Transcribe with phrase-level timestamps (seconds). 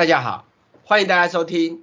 [0.00, 0.46] 大家好，
[0.86, 1.82] 欢迎大家收听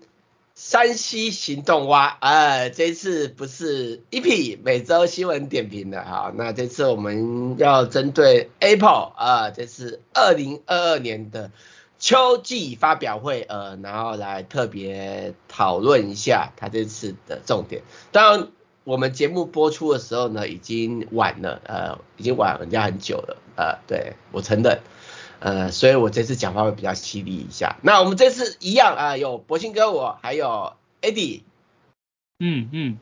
[0.56, 2.18] 山西行动蛙。
[2.20, 11.52] 呃，这次不是 EP 每周新闻点评的哈，那这次我们要针对 Apple 啊、呃，这次二零二二年的
[12.00, 17.84] 秋季发表会，呃，然后来特别讨论一下它这次的重点。
[18.12, 18.48] 当然，
[18.84, 24.80] 我们节目播出的时候呢，已经晚了，呃，已经晚人家很久了，呃，对，我承认。
[25.40, 27.78] 呃，所以我这次讲话会比较犀利一下。
[27.84, 31.42] 那我们这次一样啊、呃，有博兴哥我，还有 Eddie。
[32.40, 32.98] 嗯嗯。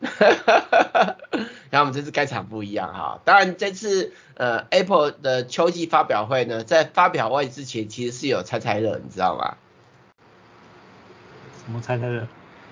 [1.70, 3.20] 然后我们这次开场不一样哈。
[3.24, 9.56] 当然这次呃 Apple 的秋季发表会呢，在发表会之前其实是有猜猜乐，你知道吗？
[11.64, 12.26] 什么猜猜乐？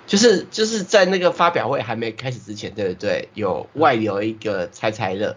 [0.06, 3.28] 就是就是在那个发表会还没开始之前，对不对？
[3.34, 5.36] 有外流一个猜猜乐。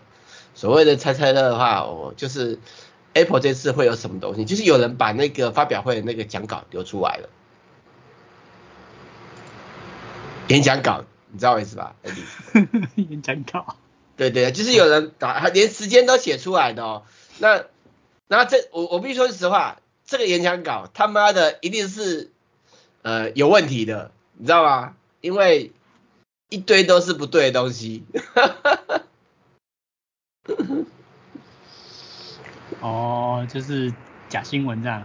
[0.56, 2.60] 所谓的猜猜乐的话，我就是。
[3.14, 4.46] Apple 这次会有什么东西？
[4.46, 7.30] 就是有人把那个发表会的那个讲稿丢出来了，
[10.48, 11.96] 演讲稿，你知道我意思吧？
[12.96, 13.76] 演讲稿，
[14.16, 17.04] 对对，就是有人打连时间都写出来的哦。
[17.40, 17.66] 那，
[18.28, 22.32] 那这我我必须说实话，这个演讲稿他妈的一定是
[23.02, 24.96] 呃有问题的，你知道吗？
[25.22, 25.72] 因为
[26.50, 28.04] 一堆都是不对的东西。
[32.82, 33.94] 哦，就是
[34.28, 35.04] 假新闻这样。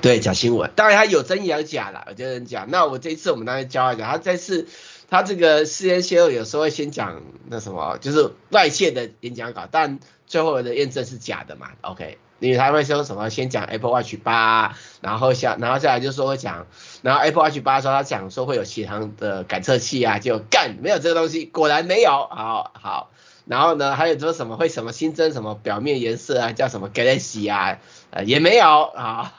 [0.00, 2.70] 对，假新闻，当然他有真也有假啦，有的人讲。
[2.70, 4.66] 那我这一次我们当然教他讲，他这次
[5.10, 12.16] 他这个事先泄露有时候会先讲那什么，就是外泄的演讲稿，但最后的验证是假的嘛，OK？
[12.38, 16.66] 因为他会说什么，先讲 Apple Watch 八，然后下，然后再来就说会讲，
[17.02, 23.10] 然后 Apple Watch 八的时候他讲说会有血糖的感测器啊，就干没有这个东西，果然没有，好好。
[23.46, 27.78] 然后呢，还有说什么会什么新增什么表面颜色啊，叫什么 Galaxy 啊，
[28.10, 29.32] 呃也没有啊，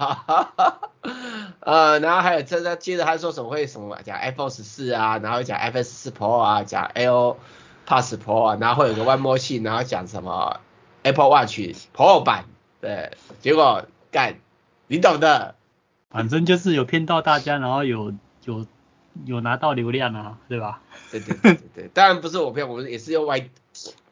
[1.62, 10.60] 呃，然后还有这接着他说什么会什么讲 iPhone 十四啊，然后讲 iPhone 十四 Pro 啊，讲 AirPods Pro 啊，然后会有个 One More Thing，然后讲什么
[11.04, 11.60] Apple Watch
[11.96, 12.46] Pro 版，
[12.82, 14.40] 对，结果干，
[14.88, 15.56] 你懂的，
[16.10, 18.14] 反正就是有骗到大家，然后有
[18.46, 18.66] 有
[19.26, 20.82] 有拿到流量啊，对吧？
[21.12, 23.50] 对对对对对，当然不是我骗，我们也是用 Y。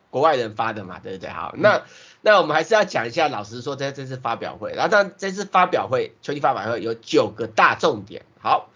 [0.10, 1.30] 国外人发的嘛，对不对？
[1.30, 1.84] 好，那
[2.22, 8.26] 那我们还是要讲一下，老实说，在这次发表会，然后但这次发表会，秋季发表会有九个大重点。
[8.42, 8.70] 好，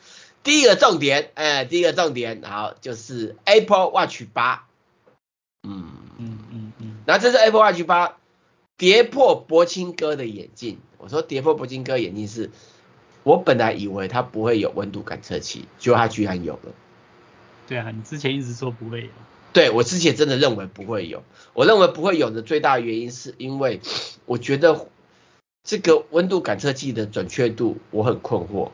[0.44, 4.68] 第一个重点，哎，第一个重点，好，就是 Apple Watch 八，
[5.64, 8.18] 嗯嗯嗯嗯，然后这是 Apple Watch 八
[8.78, 10.80] 跌破博清哥的眼镜。
[10.98, 12.52] 我说跌破博清哥眼镜是，
[13.24, 16.72] 我本来以为它不会有温度感测器，结果它居然有了。
[17.68, 19.10] 对啊，你之前一直说不会有。
[19.54, 23.80] 对，我之前真的认为不会有，我认为不会有的最大原因是因为
[24.26, 24.88] 我觉得
[25.64, 28.72] 这个温度感测器的准确度我很困惑，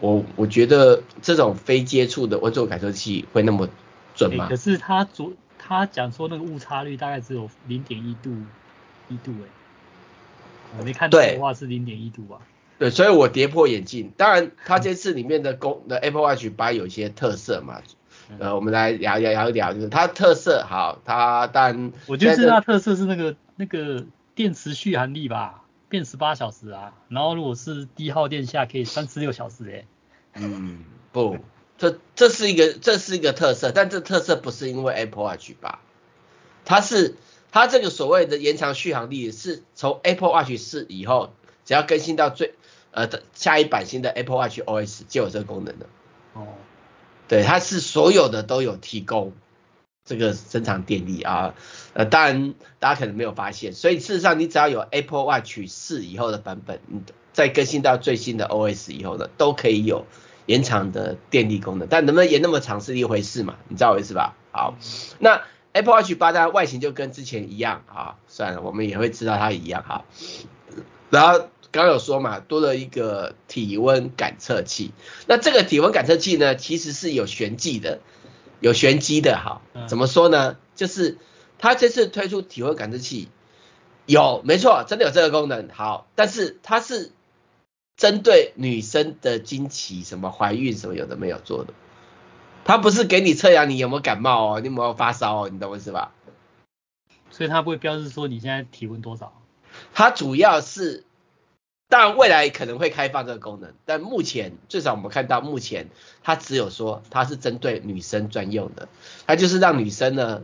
[0.00, 3.68] 我我觉得这种非接触的温度感测器会那么
[4.14, 4.48] 准吗？
[4.48, 8.30] 可是他昨他讲说那个误差率大概只有零点一度
[9.08, 9.48] 一度哎，
[10.78, 12.40] 我没看到的话是零点一度啊？
[12.80, 14.10] 对，所以我跌破眼镜。
[14.16, 17.82] 当然，它这次里面的功的 Apple Watch 八有一些特色嘛。
[18.38, 24.04] 呃，我们来聊聊聊一聊，就是它特色好，它但我觉得最大特色是那个那个
[24.34, 29.86] 电池续航力吧，变十八小时啊，然后如果是低耗电下可以三十六小时诶。
[30.34, 31.38] 嗯，不，
[31.76, 35.80] 这这是一个这是一个特色，但这特色不是因为 Apple Watch 吧，
[36.64, 37.16] 它是
[37.50, 41.32] 它这个所谓的延长续航力是从 Apple Watch 四以后，
[41.64, 42.54] 只要更新到最
[42.92, 45.86] 呃的下一版新的 Apple Watch OS 就有这个功能了。
[46.34, 46.46] 哦。
[47.30, 49.32] 对，它是所有的都有提供
[50.04, 51.54] 这个增长电力啊，
[51.92, 60.06] 呃，当然大家可能没有发现，所以事实上你只要有 Apple Watch 四以后的版本，你再更新到最新的 OS 以后呢，都可以有
[60.46, 64.34] 延长的电力功能，但能不能延那么长是一回事嘛，你知道我意思吧？
[64.50, 64.74] 好，
[65.20, 65.42] 那
[65.72, 70.04] Apple Watch 八它外形就跟之前一样啊，算了，我们也会知道它一样哈，
[71.10, 71.48] 然后。
[71.72, 74.90] 刚刚有说嘛，多了一个体温感测器。
[75.28, 78.00] 那这个体温感测器呢，其实是有玄机的，
[78.58, 79.62] 有玄机的哈。
[79.86, 80.56] 怎么说呢？
[80.74, 81.18] 就是
[81.58, 83.28] 它这次推出体温感测器，
[84.04, 85.68] 有没错，真的有这个功能。
[85.68, 87.12] 好，但是它是
[87.96, 91.72] 针对女生的经期、什么怀孕什么有的没有做的。
[92.64, 96.12] 它不是给你测量你有没有感冒哦，你有没有发烧哦，你懂我意思吧？
[97.30, 99.32] 所以它不会标示说你现在体温多少。
[99.94, 101.04] 它主要是。
[101.90, 105.88] 当然，未来可能会开放这个功能，但目前最少我们看到，目前
[106.22, 108.88] 它只有说它是针对女生专用的，
[109.26, 110.42] 它就是让女生呢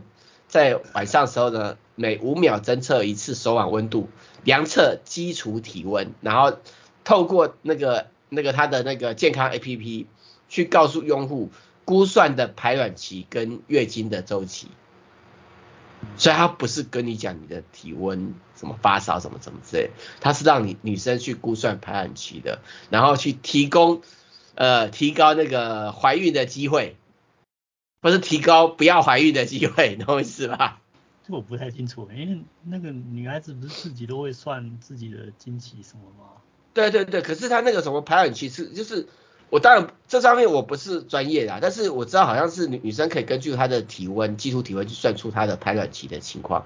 [0.49, 4.09] 在晚上的时候呢，每五秒侦测一次手腕温度，
[4.43, 6.57] 量测基础体温，然后
[7.05, 10.05] 透过那个那个它的那个健康 APP
[10.49, 11.49] 去告诉用户
[11.85, 14.67] 估算的排卵期跟月经的周期。
[16.15, 24.01] 所以他不是跟你讲你的体温什么发烧什么什么之类，他是让你女生去估算排卵期的，然后去提供
[24.55, 26.95] 呃提高那个怀孕的机会，
[28.01, 30.81] 不是提高不要怀孕的机会，你懂我意思吧？
[31.27, 36.41] 这我不太清楚，因为那个女孩子不是自己都会算自己的经期什么吗？
[36.73, 39.07] 对对对，可是他那个什么排卵期是就是。
[39.49, 46.65] 我当然这上面我不是专业的，但是我知道好像是女女生可以根据她的体温、基础体温去算出她的排卵期的情况，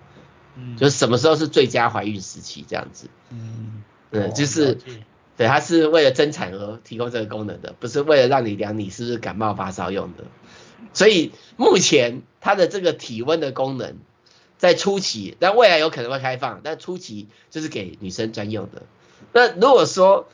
[0.55, 4.77] 嗯，就是什么时候是最佳怀孕时期这样子，嗯，嗯，就是，
[5.37, 10.23] 对，它是为了增产而提供这个功能的，不是为了让你量你是不是感冒发烧用的，
[10.93, 13.97] 所以目前它的这个体温的功能
[14.57, 18.83] 在初期，但未来有可能会开放，但初期就是给女生专用的。
[19.33, 20.27] 那如果说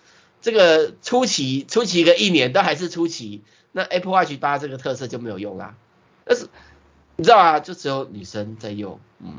[0.47, 5.75] 这个初期，初期个一年都还是初期，那 Apple Watch 八这个特色就没有用啦。
[6.23, 6.47] 但是
[7.17, 9.33] 你知道啊，就只有女生在用，嗯，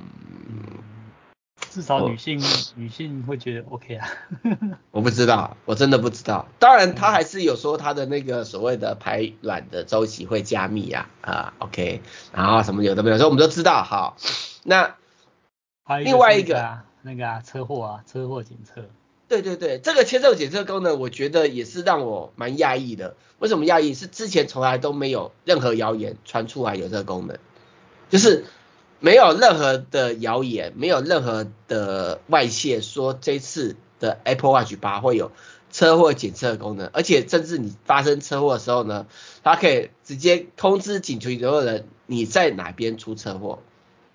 [1.70, 2.38] 至少女性
[2.74, 4.06] 女性会觉得 OK 啊。
[4.92, 6.46] 我不知道，我真的不知道。
[6.58, 12.02] 当然，他还是有说他的那个所谓的排卵的周期会加密啊，啊，OK，
[12.34, 13.82] 然后什么有的没有，所以我们都知道。
[13.82, 14.18] 好，
[14.62, 14.94] 那
[16.04, 18.84] 另外一个那个啊，车祸啊，车祸检测。
[19.28, 23.14] 对对对，这个签证检测功能，我觉得也是让我蛮讶异的。
[23.38, 23.92] 为什么讶异？
[23.92, 27.38] 是之前从来都没有任何谣言传出来有这个功能，
[28.08, 28.46] 就是
[29.00, 35.30] 没有任何的谣言，没有任何的外泄说这次的 Apple Watch 八会有
[35.70, 39.06] 车祸检测功能，而且甚至你发生车祸的时候呢，
[39.44, 43.58] 它可以直接通知警局所有人你在哪边出车祸。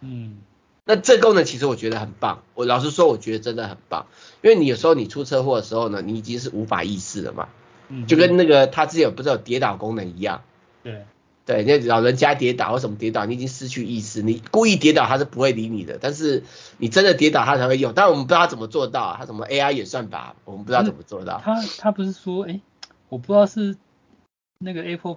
[0.01, 0.39] 嗯。
[0.85, 4.07] 那这功能其实我觉得很棒，我老实说，我觉得真的很棒，
[4.41, 7.47] 因为你有时候你出车祸的时候呢，你已经是无法意识了嘛，
[7.88, 10.44] 嗯，就跟那个他之前不是有跌倒功能一样，
[10.83, 11.06] 对，
[11.45, 16.44] 对，那老人家跌倒或什么跌倒，你已经失去意识，你故意跌倒他是不会理你的，但是
[16.77, 21.41] 你真的跌倒他才会用，但我们不知道他怎么做到，他什么 AI 也算吧，我们不知道怎么做到。
[21.41, 22.59] 他他不是说，哎，
[23.07, 23.77] 我不知道是
[24.59, 25.15] 那个 Apple。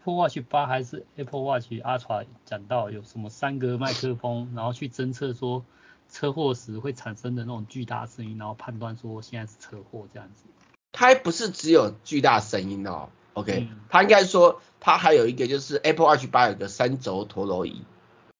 [0.00, 5.62] Apple Watch 八还是 Apple Watch Ultra 讲到有什么三个麦克风，然后去侦测说
[6.10, 10.44] 车祸时会产生的那种巨大声音，然后判断说现在是车祸这样子。
[10.92, 17.82] 它还不是只有巨大声音哦，OK，它、嗯、应该说它还有一个就是 Apple Watch 八有个三轴陀螺仪，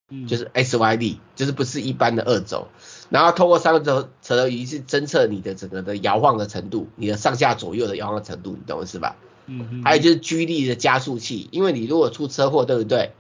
[0.09, 2.69] 嗯，就是 SYD，就是不是一般的二轴，
[3.11, 9.17] 然后通过三个轴陀螺仪去侦测你的整个的摇晃的程度，你的上下左右的摇晃的程度，你懂是吧？
[9.51, 13.13] 嗯，还有就是 G 力的加速器，因为你如果出车祸，对不对？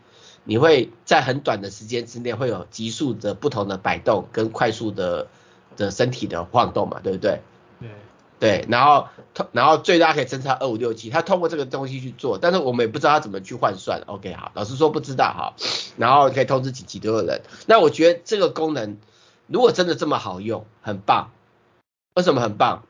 [0.44, 5.26] 你会在很短的时间之内会有急速的不同的摆动跟快速的
[5.76, 7.40] 的身体的晃动嘛，对不对？
[7.80, 7.90] 对，
[8.38, 14.00] 对，然后通然后最大可以侦测二五六七，他通过这个东西去做，但是我们也不知道他怎么去换算。
[14.06, 15.54] OK，好，老师说不知道哈。
[15.98, 17.42] 然后可以通知紧急的人。
[17.66, 18.96] 那我觉得这个功能
[19.46, 21.30] 如果真的这么好用，很棒。
[22.14, 22.84] 为什么很棒？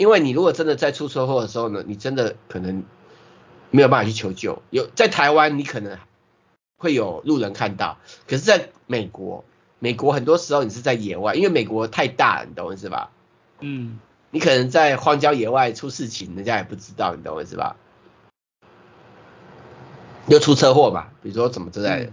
[0.00, 2.84] 因为你如果真的在出车祸的时候呢，你真的可能
[3.70, 4.62] 没有办法去求救。
[4.70, 5.98] 有在台湾，你可能
[6.78, 9.44] 会有路人看到，可是在美国，
[9.78, 13.10] 美国很多时候你是在野外，因为美国太大了，你懂我意思吧？
[13.60, 13.98] 嗯，
[14.30, 17.76] 你可能在荒郊野外出事情，人家也不知道，你懂我意思吧？
[20.28, 22.12] 又出车祸吧，比如说怎么之类的，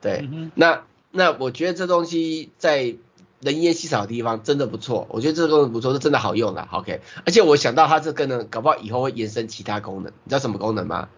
[0.00, 2.96] 对，嗯、那那我觉得这东西在。
[3.40, 6.66] 人烟稀少的地方真的不错，我觉得这个功能不错，是真的好用的。
[6.72, 10.12] OK，而且我想到它这个呢，搞不好以后会延伸其他功能。
[10.24, 11.08] 你知道什么功能吗？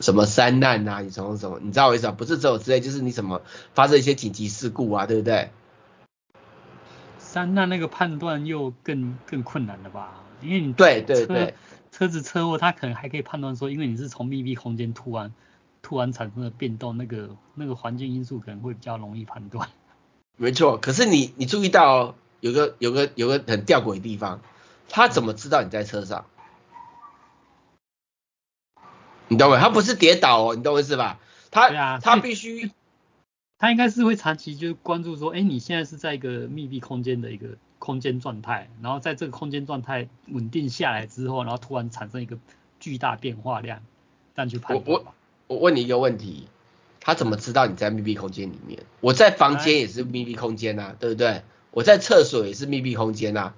[0.00, 1.00] 什么三难啊？
[1.00, 1.60] 你从什么？
[1.62, 2.14] 你知道我意思吗？
[2.18, 3.42] 不是只有之类，就是你什么
[3.74, 5.50] 发生一些紧急事故啊，对不对？
[7.18, 10.24] 三难那个判断又更更困难了吧？
[10.42, 11.54] 因为你对对对，
[11.92, 15.32] 车子车祸，它可能还可以判断说，因为你是从密闭空间突然
[15.80, 19.68] 突然产生的变动，那个那个环境因素可能会比较容易判断。
[20.36, 24.40] 没错，可是你你注意到、哦、有个有个有个很吊诡的地方，
[24.88, 26.26] 他怎么知道你在车上？
[29.28, 29.58] 你懂没？
[29.58, 31.20] 他不是跌倒哦，你懂我意思吧？
[31.52, 32.72] 他、啊、他必须，
[33.58, 42.36] 他应该是会长期就关注说，哎，你现在是在一个密闭空间的一个空间状态，然后在这个空间状态稳定下来之后，然后突然产生一个
[42.80, 43.80] 巨大变化量，
[44.34, 44.84] 这样去判断。
[44.84, 45.14] 我我
[45.46, 46.48] 我问你一个问题。
[47.04, 48.82] 他怎么知道你在密闭空间里面？
[49.00, 51.42] 我在房间也是密闭空间呐、啊，对不对？
[51.70, 53.54] 我在厕所也是密闭空间呐、啊。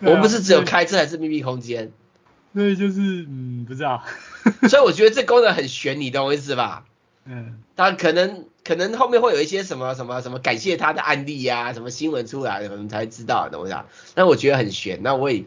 [0.00, 1.90] 我不是只有开车还是密闭空间。
[2.52, 4.04] 对，就是嗯，不知道。
[4.68, 6.84] 所以我觉得这功能很悬，你懂我意思吧？
[7.24, 7.60] 嗯。
[7.74, 13.84] 但可能可能后面会有一些什么什么什么感谢他的案例呀、啊，什么新闻出来，我们才知道，懂不懂？
[14.14, 15.02] 但我觉得很悬。
[15.02, 15.44] 那我也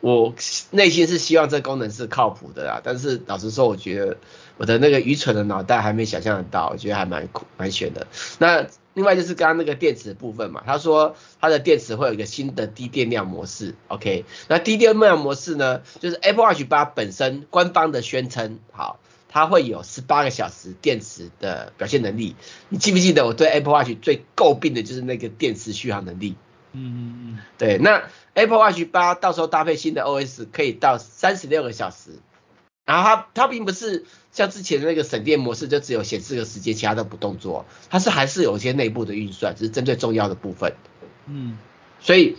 [0.00, 0.34] 我
[0.70, 4.16] 内心是希望这功能是靠谱的啦，但是老实说，我觉得
[4.56, 8.06] 我的那个愚蠢的脑袋还没想象得到，我觉得还蛮酷蛮悬的。
[8.38, 14.24] 那另外就是刚刚那个电池部分嘛，他说它的电池会有一个新的低电量模式，OK？
[14.48, 22.34] 那低电量模式呢，就是 Apple Watch 八本身官方的宣称，好，它会有十八个小时电池的表现能力。
[22.68, 26.36] 你记不记得我对 Apple Watch 最诟病的就是那个电池续航能力？
[26.72, 32.12] 嗯嗯嗯，对，那 Apple Watch 八到时候搭配新的 OS 可以到三十六个小时，
[32.84, 40.74] 然后它它并不是像之前的那个省电模式，就只有显示个时间，其他都不动作，它是还是有一些内部的运算，只是针对重要的部分。
[41.26, 41.58] 嗯，
[42.00, 42.36] 所以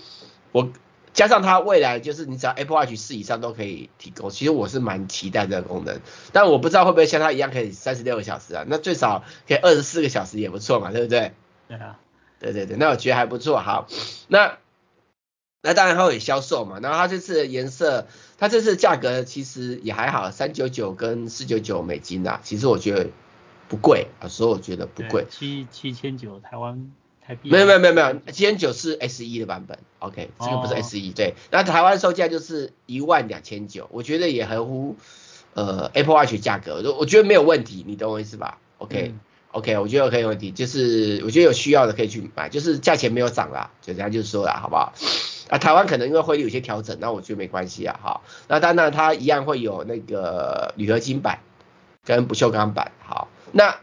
[0.53, 0.71] 我
[1.13, 5.99] 加上它未来就是你只要 Apple Watch 四以上都可以提供，其实我是蛮期待这个功能，
[6.31, 11.33] 但我不知道会不会像它一样可以三十六个小时啊，那最少可以二十四个小时也不错嘛，对不对？
[11.67, 11.99] 对啊。
[12.41, 13.59] 对对对，那我觉得还不错。
[13.59, 13.87] 好，
[14.27, 14.57] 那
[15.61, 16.79] 那当然它会销售嘛。
[16.81, 18.07] 然后它这次的颜色，
[18.39, 23.11] 它这次价格其实也还好，三九九跟四九九美金啊，其实我觉得
[23.69, 25.27] 不贵啊，所以我觉得不贵。
[25.29, 26.91] 七七千九台湾
[27.23, 27.51] 台币。
[27.51, 31.13] 没有没有没有没有，七千九是 S E 的版本，OK，这个不是 S E、哦。
[31.15, 34.95] 对，那台湾售价就是一万两千九，我觉得也合乎
[35.53, 39.11] 呃 Apple Watch 价格，我觉得没有问题，你懂我意思吧？OK。
[39.13, 39.19] 嗯
[39.51, 44.93] OK，我觉得可以有问题，就是我觉得有需要的可以去买，就是价钱没有涨啦，就这样就说了，好不好？
[45.49, 51.39] 啊，台湾可能因为汇率有些调整，那我觉得没关系啊，好，那当然它一样会有那个铝合金版
[52.05, 53.75] 跟不锈钢版，好，那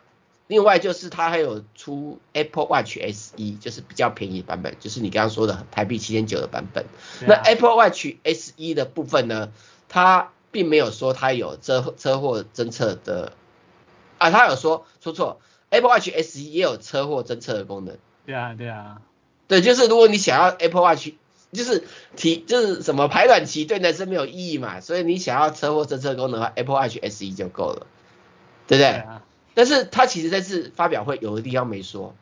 [0.46, 6.84] 另外就是它还有出 Apple Watch SE，就是比较便宜的版本，就是你刚刚说的台币七千九的版本。
[6.84, 6.88] 啊、
[7.26, 9.52] 那 Apple Watch SE 的部分呢，
[9.90, 13.34] 它并没有说它有车车祸侦测的，
[14.16, 15.38] 啊，它有说说错。
[15.70, 17.98] Apple Watch SE 也有车祸侦测的功能。
[18.24, 19.00] 对啊，对啊，
[19.46, 21.12] 对，就是如果你想要 Apple Watch，
[21.52, 21.84] 就是
[22.14, 27.86] 提就是什么排卵期对男生没有意义嘛，所以你想要车祸侦测功能的话，Apple Watch SE 就够了，
[28.66, 28.90] 对不对？
[28.90, 29.22] 对啊。
[29.54, 32.14] 但是他其实这次发表会有的地方没说，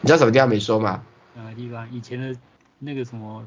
[0.00, 1.04] 你知道什么地方没说吗？
[1.34, 1.92] 哪个地方？
[1.92, 2.38] 以前的
[2.78, 3.46] 那个什么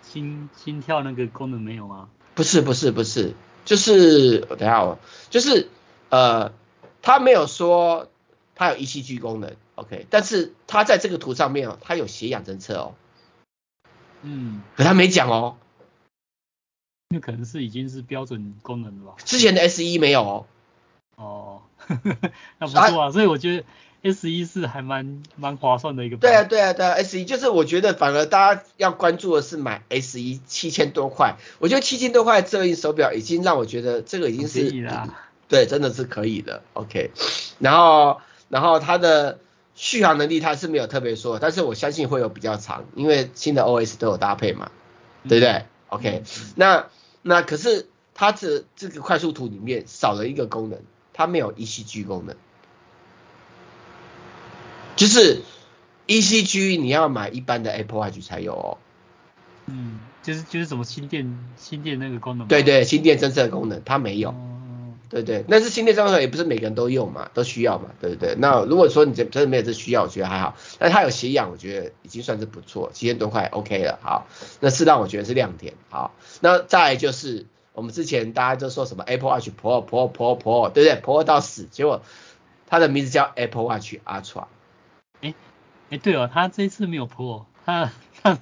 [0.00, 2.08] 心心跳那个功能没有吗？
[2.34, 3.34] 不是不是不是，
[3.66, 5.68] 就是等一下哦，就是
[6.08, 6.52] 呃。
[7.02, 8.08] 他没有说
[8.54, 12.94] 他有 ECG 功能，OK，但是他在这个图上面哦，他有血氧侦测哦，
[14.22, 15.56] 嗯，可他没讲哦，
[17.08, 19.16] 那可能是已经是标准功能了吧？
[19.24, 20.46] 之前的 SE 没有哦，
[21.16, 21.62] 哦，
[22.58, 23.64] 那不错啊，所以我觉得
[24.02, 26.16] S 一是还蛮蛮划算的一个。
[26.16, 34.70] 对啊对啊对啊，S 一就是我觉得反而大家要关注的是买 S 一七千多块，我觉得七千多块这一手表已经让我觉得这个已经是。
[35.52, 37.10] 对，真的是可以的，OK。
[37.58, 39.38] 然后，然后它的
[39.74, 44.70] 续航能力它是没有特别说，但是我相信会有比较长，因为新的 OS 都有搭配嘛，
[45.28, 46.22] 对不对、嗯、？OK
[46.56, 46.74] 那。
[46.76, 46.86] 那
[47.20, 50.80] 那可是它这这个快速图里面少了一个功能，
[51.12, 52.34] 它没有 ECG 功能，
[54.96, 55.42] 就是
[56.06, 58.78] ECG 你要买一般的 Apple Watch 才有哦。
[59.66, 62.48] 嗯，就是就是什么心电心电那个功能？
[62.48, 64.30] 对对，心电侦测的功能它没有。
[64.30, 64.51] 嗯
[65.12, 68.34] 对对，那是心电侦测也不是每个人都用嘛，都需要嘛，对不对？
[68.38, 70.56] 那如果说你真真的没有这需要，我觉得还好。
[70.78, 73.98] 但是它有血氧，我觉得已经算是不错，七千多块 OK 了。
[74.00, 74.26] 好，
[74.60, 75.74] 那是让我觉得是亮点。
[75.90, 82.00] 好，那再来就是我们之前大家都说什么 Apple Watch Pro Pro Pro Pro，对不对？Pro 到死，结果
[82.66, 84.46] 它的名字叫 Apple Watch Ultra。
[85.20, 85.34] 哎
[85.90, 87.92] 哎，对哦，它这次没有 Pro，它
[88.22, 88.38] 它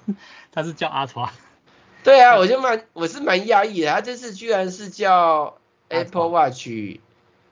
[0.52, 1.30] 它是叫 Ultra。
[2.04, 5.56] 对啊，我就蛮我是蛮讶异的，它这次居然是叫。
[5.90, 6.68] Apple Watch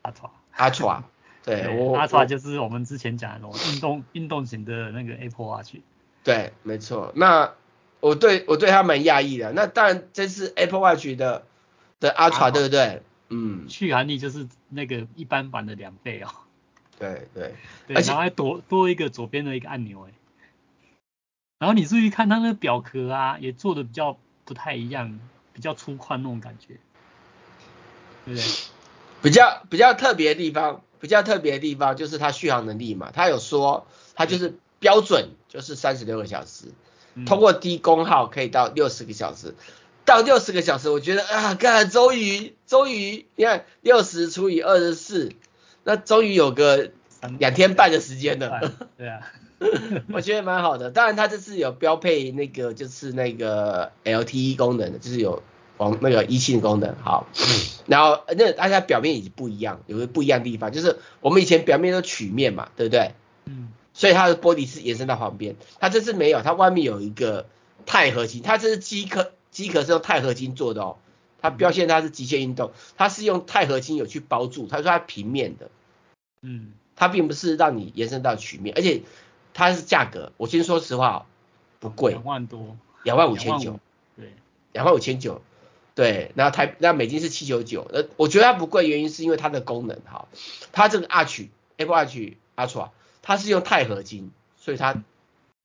[0.02, 1.02] Ultra，Ultra，
[1.44, 5.76] 对，我 Ultra 就是我们之前讲的那种运动运动型的那个 Apple Watch。
[6.24, 7.12] 对，没错。
[7.14, 7.54] 那
[8.00, 9.52] 我对我对它蛮讶异的。
[9.52, 11.44] 那当然这是 Apple Watch 的
[12.00, 13.02] 的 Ultra，对不对？
[13.28, 13.68] 嗯。
[13.68, 16.28] 续航力就是那个一般版的两倍哦。
[16.98, 17.54] 对 对。
[17.86, 20.12] 对，然后还多多一个左边的一个按钮哎。
[21.58, 25.18] 然后你注意看它那个表壳啊，也做的比较不太一样，
[25.52, 26.78] 比较粗犷那种感觉。
[28.28, 28.42] 对，
[29.22, 36.66] 比较比较特别的地方，比较特别的地方就是它续航能力嘛，它有说它就是标准就是三十六个小时，
[37.24, 39.54] 通过低功耗可以到六十个小时，
[40.04, 45.32] 到六十个小时，我觉得啊，看终于终于，你看六十除以二十四，
[45.84, 46.90] 那终于有个
[47.38, 48.72] 两天半的时间了。
[48.98, 49.20] 对啊，
[50.12, 50.90] 我觉得蛮好的。
[50.90, 55.42] 当然它这次有标配那个就是那个 LTE 功能的，就是有。
[55.78, 57.26] 往那个一性功能好，
[57.86, 63.14] 然后那大家表面已经不一样，有个不一样的地方，就是我们以前表面都曲面嘛，对不对？
[63.46, 63.70] 嗯。
[63.94, 67.46] 所以它的玻璃是延伸到旁边，它这次没有，它外面有一个
[67.84, 70.98] 钛合金，它这是机壳，机壳是用钛合金做的哦。
[71.40, 75.70] 它标现它是极限运动，它是用钛合金有去包住，它说它平面的，
[76.42, 79.02] 嗯，它并不是让你延伸到曲面，而且
[79.52, 81.26] 它是价格，我先说实话哦，
[81.80, 83.80] 不贵，两万多，两万五千九，
[84.16, 84.32] 对，
[84.72, 85.42] 两万五千九，
[85.98, 90.28] 对，然后台那美金是七九九，呃，我觉得它不贵，原因是因为它的功能哈，
[90.70, 92.90] 它这个 Arch Apple Arch Ultra，
[93.20, 95.02] 它是用钛合金，所以它。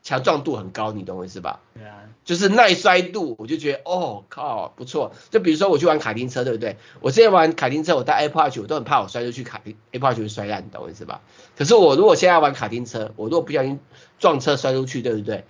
[0.06, 1.62] 强壮度很高，你懂我意思吧？
[1.74, 5.14] 对啊，就是耐摔度，我就觉得哦靠，不错。
[5.30, 6.76] 就比如说我去玩卡丁车，对不对？
[7.00, 11.22] 我之前玩卡丁车，我带 Apple Watch，我都很怕我摔出去卡丁 Apple Watch 会摔烂，你懂我意思吧？
[11.56, 13.80] 可是我如果现在玩卡丁车，我如果不小心
[14.20, 15.46] 撞车摔出去，对不对？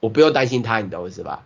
[0.00, 1.44] 我不用担心它，你懂我意思吧？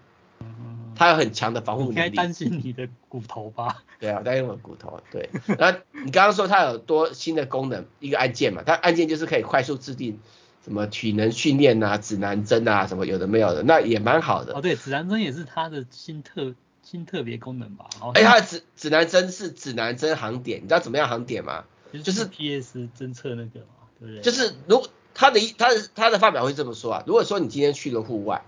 [0.97, 1.95] 它有很强的防护能力。
[1.95, 3.83] 你应该担心你的骨头吧？
[4.01, 5.01] 对啊，担心我的骨头。
[5.11, 10.19] 对， 然后你刚刚说它有多新的功能，一个按键嘛，它按键就是可以快速制定。
[10.65, 14.53] 什么体能训练啊，指南针啊，什么有的没有的，那也蛮好的。
[14.57, 17.89] 哦，对，指南针也是它的新特新特别功能吧？
[18.15, 21.63] 哎，它的指指南针是指南针航点，你知道怎么样航点吗？
[22.03, 24.21] 就是 PS 侦测那个嘛，对不对？
[24.23, 28.43] 就是如果它的它的它的发表会这么说啊，如果说你今天去了户外，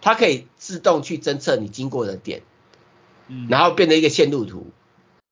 [0.00, 2.42] 它可以自动去侦测你经过的点，
[3.26, 4.66] 嗯，然后变成一个线路图，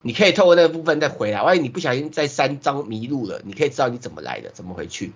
[0.01, 1.41] 你可以透过那个部分再回来。
[1.43, 5.13] 万一你不小心在山庄迷路了，你可以知道你怎么来的，怎么回去。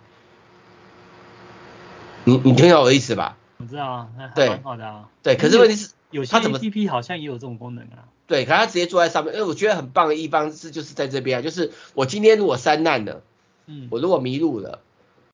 [2.24, 3.38] 你你听懂我的意思吧？
[3.58, 5.10] 我知道啊，对，蛮好的啊。
[5.24, 8.10] 对，可是问题是，有些 APP 好像也有这种功能啊。
[8.28, 13.24] 对，可是他直接坐在上面，因为我觉得很棒的一方是就是在这边啊，就是我今天如果山难了，
[13.66, 14.82] 嗯，我如果迷路了，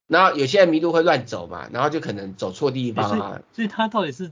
[0.08, 3.42] 然后有些人迷路会乱走嘛，然后就可能走错地方啊。
[3.54, 4.32] 所以它到底是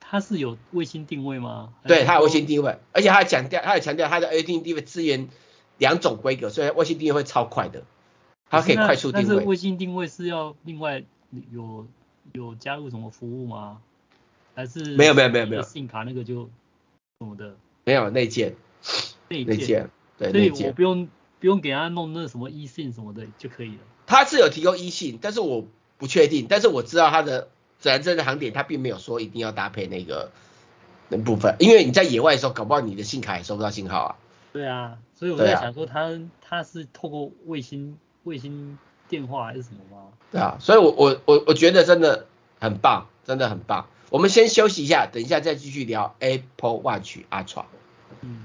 [0.00, 1.72] 它是有卫星定位吗？
[1.86, 5.28] 对，它有卫星定位，而且它还强调，它还强调它的卫星定位支援
[5.78, 7.84] 两种规格，所以卫星定位会超快的，
[8.50, 9.26] 它可以快速定位。
[9.28, 11.04] 但是卫星定位是要另外。
[11.50, 11.86] 有
[12.34, 13.80] 有加入什么服务吗？
[14.54, 16.50] 还是没有没有没有没有信卡那个就
[17.18, 17.56] 什么的？
[17.84, 18.54] 没有内建
[19.28, 21.08] 内建，建对，所以我不用
[21.40, 23.78] 不用给他弄那什么 eSIM 什么的就可以了。
[24.12, 25.64] 他是有提供 eSIM，但是我
[25.98, 27.48] 不确定，但是我知道他的
[27.80, 30.30] 指南针的航点，他并没有说一定要搭配那个
[31.08, 34.16] 那部分，因为你在野外的时候，搞不好你的信卡也收不到信号啊。
[34.52, 38.78] 对啊，所以我在想说他他、啊、是透过卫星卫星。
[39.08, 40.04] 电话还是什么吗？
[40.30, 42.24] 对啊，所以我我我我觉得真的
[42.58, 43.88] 很棒，真的很棒。
[44.08, 47.64] 我们先休息一下，等一下再继续聊 Apple Watch Ultra。
[48.22, 48.44] 嗯。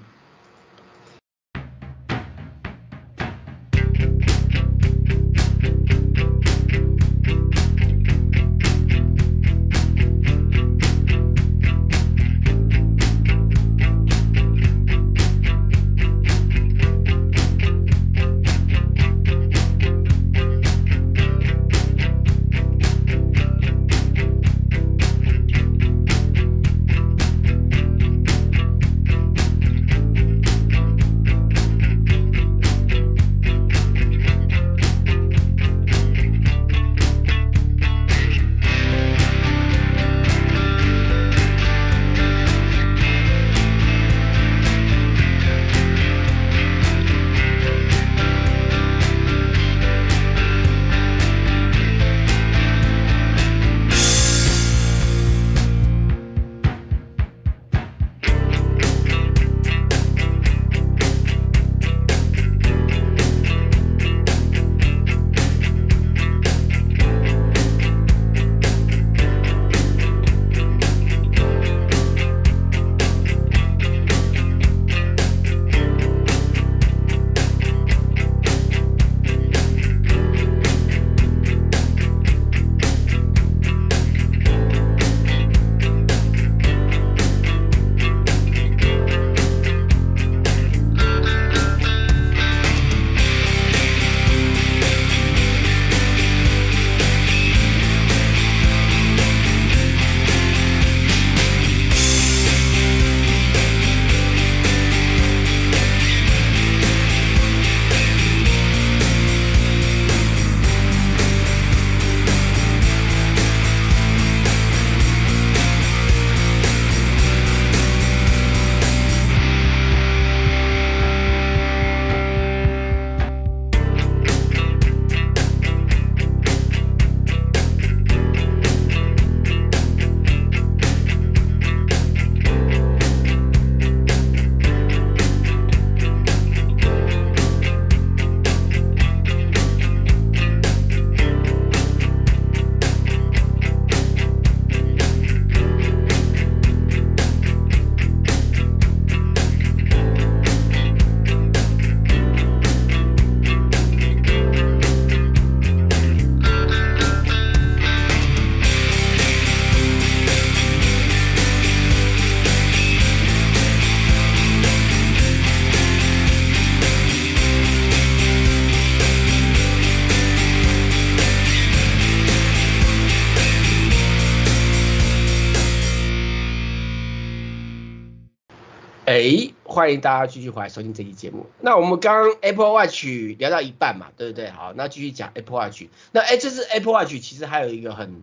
[179.08, 181.46] 哎，欢迎大家继续回来收听这期节目。
[181.62, 183.06] 那我们刚刚 Apple Watch
[183.39, 184.50] 聊到一半嘛，对不对？
[184.50, 185.86] 好，那继续讲 Apple Watch。
[186.12, 188.22] 那哎，这是 Apple Watch 其实还有一个很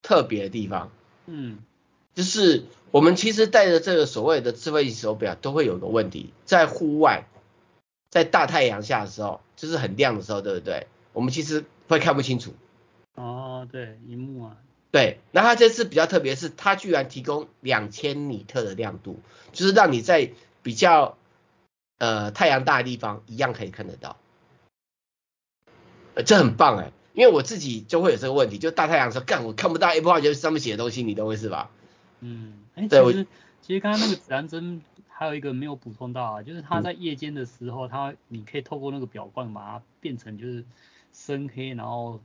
[0.00, 0.90] 特别的地方，
[1.26, 1.58] 嗯，
[2.14, 7.26] 就是我们其实戴着这个所谓的智慧型手表都会有个问题，在户外，
[8.08, 10.86] 在大太阳下的时候，就是很亮的时候，对不对？
[11.12, 12.54] 我们其实会看不清楚。
[13.16, 14.56] 哦，对，荧幕啊。
[14.94, 19.18] 对，那它这次比较特别，是它居然提供两千尼特的亮度，
[19.50, 20.30] 就是让你在
[20.62, 21.18] 比较
[21.98, 24.16] 呃太阳大的地方一样可以看得到，
[26.14, 31.72] 呃，这很棒哎，因为我自己就会有这个问题，就大太阳的时候，干我看不到 Apple Watch 上面写的东西，你懂我意思吧？
[32.20, 33.26] 嗯，哎，其实
[33.62, 40.64] 其实刚刚那个指南针还有一个没有补充到啊，就是它在夜间的时候，它你可以透过那个表冠把它变成就是
[41.12, 42.20] 深黑，然后。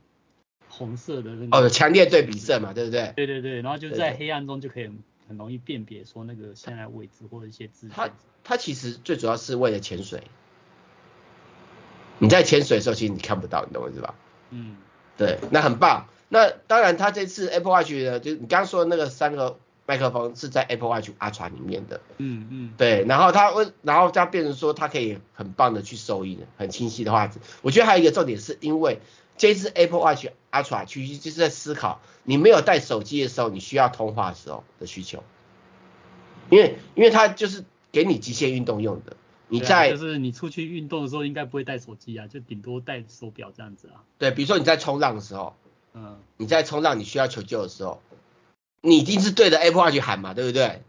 [0.70, 3.12] 红色的那个哦，强烈对比色嘛，对不对？
[3.16, 4.88] 对对对，然后就在黑暗中就可以
[5.28, 7.90] 很容易辨别说那个现在位置或者一些资讯。
[7.94, 8.08] 它
[8.44, 10.22] 它其实最主要是为了潜水，
[12.18, 14.14] 你在潜水的时候其实你看不到，你懂我意思吧？
[14.50, 14.76] 嗯，
[15.16, 16.06] 对，那很棒。
[16.28, 22.00] 那当然，它这次 Apple Watch 呢，就是你刚刚说的那个三个麦克风是在 Apple Watch Ultra 里面的。
[22.18, 22.72] 嗯嗯。
[22.78, 27.40] 对，然后它会，然后它变成说它可以很棒的去收音，很清晰的画质。
[27.62, 29.00] 我觉得还有一个重点是因为。
[29.40, 35.24] 这支 Apple Watch Ultra 其实就是在思考，你没有带手机的时候，你需要通话的时候的需求，
[36.50, 39.16] 因为因为它就是给你极限运动用的，
[39.48, 44.04] 你在、啊、就是你出去运动的时候应该不会带手机啊，就顶多带手表这样子啊。
[44.18, 45.56] 对，比如说你在冲浪的时候，
[45.94, 48.02] 嗯，你在冲浪你需要求救的时候，
[48.82, 50.82] 你一定是对着 Apple Watch 喊嘛，对不对？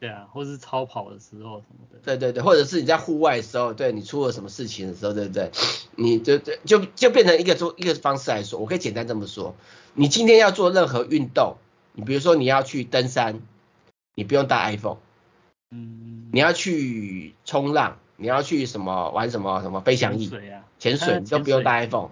[0.00, 1.98] 对啊，或是超跑的时候什么的。
[2.02, 5.50] 对对对，或者是你在户外的时候，对你出了什么事情的时候，对不对？
[5.94, 9.54] 你就就就就变成一个做一个方式来说，我可以简单这么说，
[9.92, 11.58] 你今天要做任何运动，
[11.92, 13.42] 你比如说你要去登山，
[14.14, 14.96] 你不用带 iPhone，
[15.70, 20.30] 嗯，你要去冲浪，你要去什么玩什么什么飞翔翼，
[20.78, 22.08] 潜水啊，你都不用带 iPhone，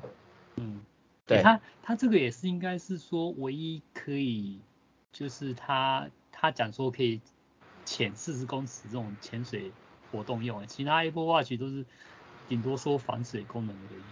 [0.56, 0.82] 嗯，
[1.24, 4.58] 对，它它这个也是应该是说唯一可以，
[5.10, 7.22] 就是它它讲说可以。
[7.88, 9.72] 潜四十公尺这种潜水
[10.12, 11.86] 活动用，其他 Apple Watch 都是
[12.46, 14.02] 顶多说防水功能而已。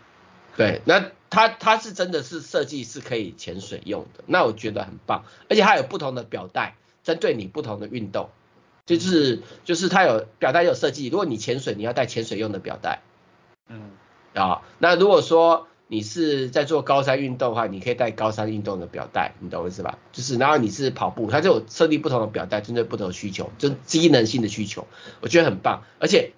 [0.57, 8.31] 对，那它它是真的是设计是可以潜水用的，那我觉得很棒，而且它有不同的表带，针对你不同的运动，
[8.87, 13.03] 就是就是它有表带有设计，如果你潜水你要带潜水用的表带，
[13.69, 13.91] 嗯，
[14.35, 15.69] 啊，那如果说。
[15.89, 19.99] 你是在做高山运动的话，你可以带高山运动的表带，你懂我意思吧？
[20.13, 24.87] 就是然后你是跑步，它就有设立不同的表带，针对不同的需求，就是机能性的需求，
[25.21, 25.85] 我觉得很棒。
[26.01, 26.33] 而且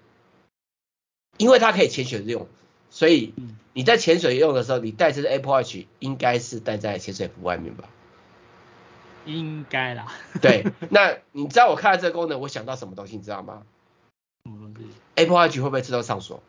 [1.39, 2.47] 因为它可以潜水用，
[2.91, 3.33] 所以
[3.73, 7.89] 你在潜水用的时候，你带这个 Apple Watch 应该是戴在潜水服外面吧？
[9.25, 10.13] 应该啦。
[10.43, 13.63] 对， 那你知道我看到这个功能，我想到什么东西，你知道吗？
[14.45, 16.43] 什么东西？Apple Watch 会不会自动上锁？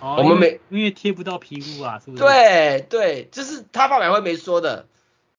[0.00, 2.22] 哦、我们没因为贴不到皮肤啊，是不是？
[2.22, 4.86] 对对，这是他发表会没说的。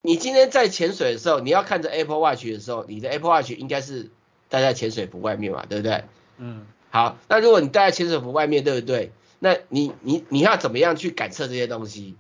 [0.03, 4.09] 你今天在潜水的时候，你要看着 Apple Watch 的时候，你的 Apple Watch 应该是
[4.49, 6.03] 戴在潜水服外面嘛，对不对？
[6.37, 6.65] 嗯。
[6.89, 9.11] 好，那如果你戴在潜水服外面，对不对？
[9.39, 12.15] 那你你你要怎么样去感测这些东西？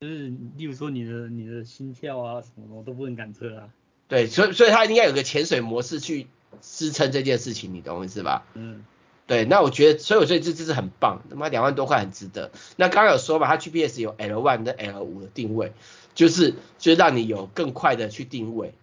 [0.00, 3.68] 就是例如说你的你的心跳啊什么的都不能感测啊。
[4.08, 6.26] 对，所以所以它应该有个潜水模式去
[6.60, 8.44] 支撑这件事情，你懂我意思吧？
[8.54, 8.84] 嗯。
[9.30, 12.50] 对，那我觉得，所以我觉得这这是很棒，他妈两万多块很值得。
[12.74, 15.72] 那刚刚有说嘛，它 GPS 有 L1 跟 L5 的定位，
[16.16, 18.74] 就是就是让你有更快的去定位，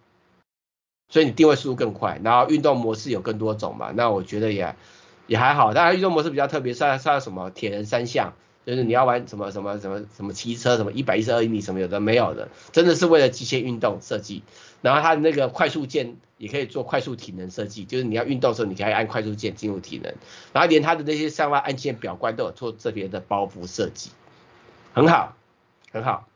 [1.10, 2.18] 所以你定位速度更快。
[2.24, 4.74] 然后运动模式有更多种嘛，那我觉得也
[5.26, 5.74] 也还好。
[5.74, 8.32] 当然运动模式比较特别，像像什么铁人三项，
[8.68, 14.42] 就是你要玩什么什么什么什么骑车什么一百一十二英里什么有的没有的，真的是为了极限运动设计。
[14.82, 20.14] 然后它的那个快速键也可以做快速体能设计，就是你要运动的时候，你可以按快速键进入体能。
[20.52, 24.10] 然后连它的那些上方按键表冠都有做这边的包覆设计，
[24.92, 25.34] 很好，
[25.90, 26.28] 很好。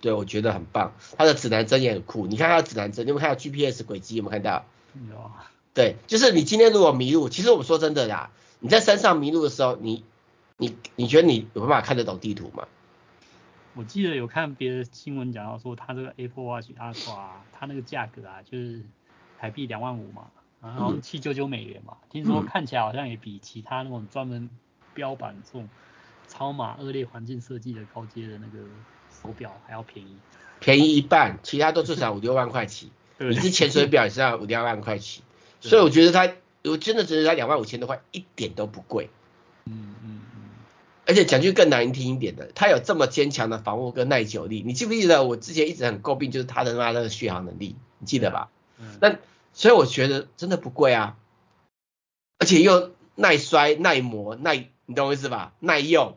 [0.00, 0.94] 对，我觉得很棒。
[1.18, 4.16] 它的指南针也很酷，你看它的指南针，你有没有看到 GPS 轨迹？
[4.16, 4.64] 有没有看到？
[5.10, 5.30] 有。
[5.74, 10.02] 对，就是你今天如果迷路，其实我们说真的啦，你在山上迷路的时候，你
[10.62, 12.68] 你你觉得你有办法看得懂地图吗？
[13.74, 18.80] 我记得有看别的新闻讲到说，它这个 Apple Watch Ultra，它那个价格啊，就是
[19.40, 20.26] 台币两万五嘛，
[20.60, 24.48] 然后七九九美元嘛，嗯、听说看起来好像也比其他那种专门
[24.94, 25.68] 标榜这种
[26.28, 28.64] 超马恶劣环境设计的高阶的那个
[29.10, 30.16] 手表还要便宜，
[30.60, 35.22] 便宜一半，其他都至少五六万块起， 你是潜水表也是要五六万块起，
[35.60, 36.32] 所以我觉得它，
[36.70, 39.08] 我真的觉得它两万五千多块一点都不贵。
[39.64, 40.11] 嗯嗯。
[41.06, 48.50] 而且讲句更难听一点的，它有这么坚强的防护跟耐久力，你记不记得我之前一直很诟病就是它的那那个续航能力，你记得吧？
[48.78, 48.86] 嗯。
[49.00, 49.18] 那
[49.52, 51.16] 所以我觉得真的不贵啊，
[52.38, 55.52] 而且又耐摔、耐磨、耐，你懂我意思吧？
[55.60, 56.16] 耐用。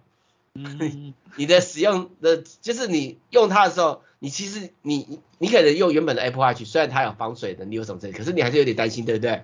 [0.54, 9.44] 嗯， 你的使用的，就是你用它的时候，你其实你你可能用原本的 Apple Watch，虽然它有防水能力有什么之类，可是你还是有点担心，对不对？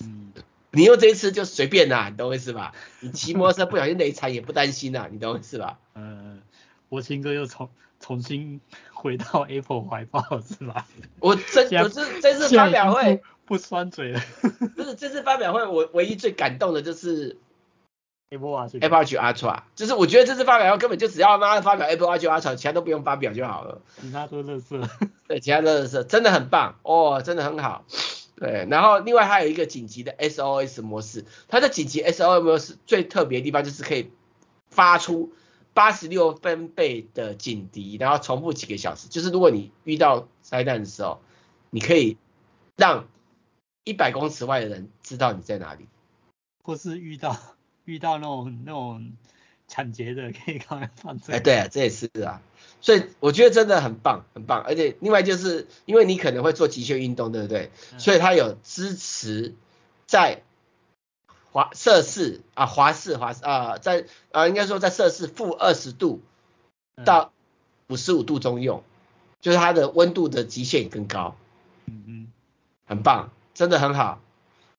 [0.00, 0.32] 嗯，
[0.72, 2.72] 你用这一次就随便啦，你懂我意思吧？
[3.00, 5.78] 你骑摩托车不小心雷残也不担心啦，你懂我意思吧？
[5.94, 6.42] 嗯，
[6.88, 8.60] 我新哥又重重新
[8.92, 10.86] 回到 Apple 怀抱是吧？
[11.20, 14.20] 我真我这这次发表会不酸嘴了，
[14.74, 17.38] 不是这次发表会我唯一最感动的就是。
[18.30, 23.82] Apple Watch Apple Watch Ultra，就是我觉得这次发表会根本就只要妈的发表 Apple Watch Ultra，其他都不用发表就好了。
[24.00, 24.88] 其他都乐色。
[25.28, 27.84] 对，其他都乐色，真的很棒哦，真的很好。
[28.36, 34.10] 对，然后另外还有一个紧急的 SOS 模式，它的紧急 SOS 模式最特别的地方就是可以
[34.68, 35.32] 发出
[35.74, 39.08] 八十六分贝的警笛，然后重复几个小时。
[39.08, 41.20] 就是如果你遇到灾难的时候，
[41.70, 42.16] 你可以
[42.76, 43.06] 让
[43.84, 45.86] 一百公尺外的人知道你在哪里，
[46.64, 47.36] 或是遇到。
[47.84, 49.12] 遇到那种那种
[49.72, 51.32] 抢劫的，可以赶快放这。
[51.32, 52.42] 哎，对啊，这也是啊，
[52.82, 54.60] 所以我觉得真的很棒，很棒。
[54.60, 57.70] 而且另外就是因为你可能会做极限运动，对不对？
[57.94, 59.54] 嗯、所以它有支持
[60.06, 60.42] 在
[61.52, 66.20] 华摄氏啊，华氏华啊，在啊应该说在摄氏负二十度
[67.06, 67.32] 到
[67.88, 68.84] 五十五度中用，嗯、
[69.40, 71.34] 就是它的温度的极限更高。
[71.86, 72.32] 嗯嗯，
[72.84, 74.20] 很棒，真的很好。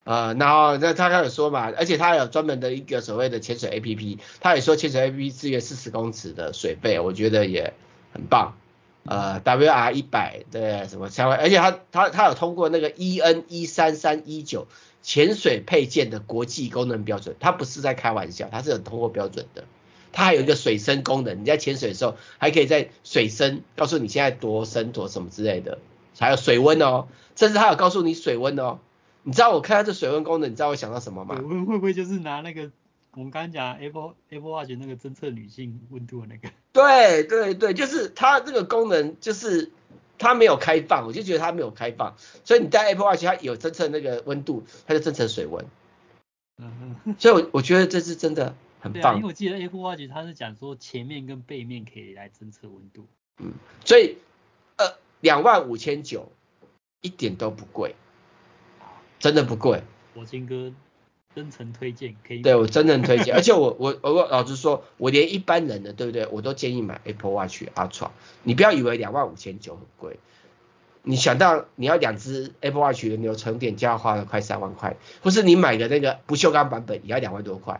[0.03, 7.73] 呃，然后那他刚有说嘛，而且他有专门的一个所谓的潜水 APP，他也说潜水 APP 支援四十公尺的水费，我觉得也
[8.11, 8.57] 很棒。
[9.05, 14.67] 呃，WR 一百对什么相关，而且他他他有通过那个 EN 一三三一九
[15.01, 19.65] 潜水配件的国际功能标准，他不是在开玩笑，他是有通过标准的。
[20.13, 25.79] 他还有一个水深功能，你在潜水的时候还可以在水深告诉你现在多深多什么之类的，
[26.19, 28.79] 还有水温哦，甚至他有告诉你水温哦。
[29.23, 31.35] 你知道我看到这水温功能，你知道我想到什么吗？
[31.35, 32.71] 水温会不会就是拿那个
[33.11, 36.49] 我们刚刚讲 Apple Apple Watch 那个侦测女性温度的那个？
[36.73, 39.71] 对对对，就是它这个功能就是
[40.17, 45.65] 它没有开放，我就觉得它没有开放，所以你戴 Apple Watch 它有侦测那个温度，它就侦测水温。
[46.57, 47.15] 嗯嗯。
[47.17, 49.15] 所以我我觉得这是真的很棒。
[49.15, 53.07] 因为我记得 Apple Watch 它是讲说前面跟背面可以来侦测温度。
[53.37, 53.53] 嗯，
[53.85, 54.17] 所以
[54.77, 56.31] 呃两万五千九
[57.01, 57.95] 一点都不贵。
[59.23, 59.81] 真的不贵，
[60.15, 60.73] 我金哥
[61.33, 62.41] 真诚推荐，可以。
[62.41, 68.09] 对我真诚推荐， 而且我我我老实说，我连一般人的对不对，我都建议买 Apple Watch Ultra。
[68.43, 70.19] 你不要以为两万五千九很贵，
[71.03, 77.79] 你想到你要两只 Apple Watch 的流程点就要花了快三万块，或是你买个那个不锈钢版本也要两万多块。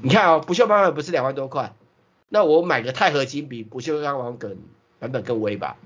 [0.00, 1.74] 你看哦，不锈钢版本不是两万多块，
[2.30, 4.58] 那我买个钛合金比不锈钢版本
[5.00, 5.76] 版本更威吧？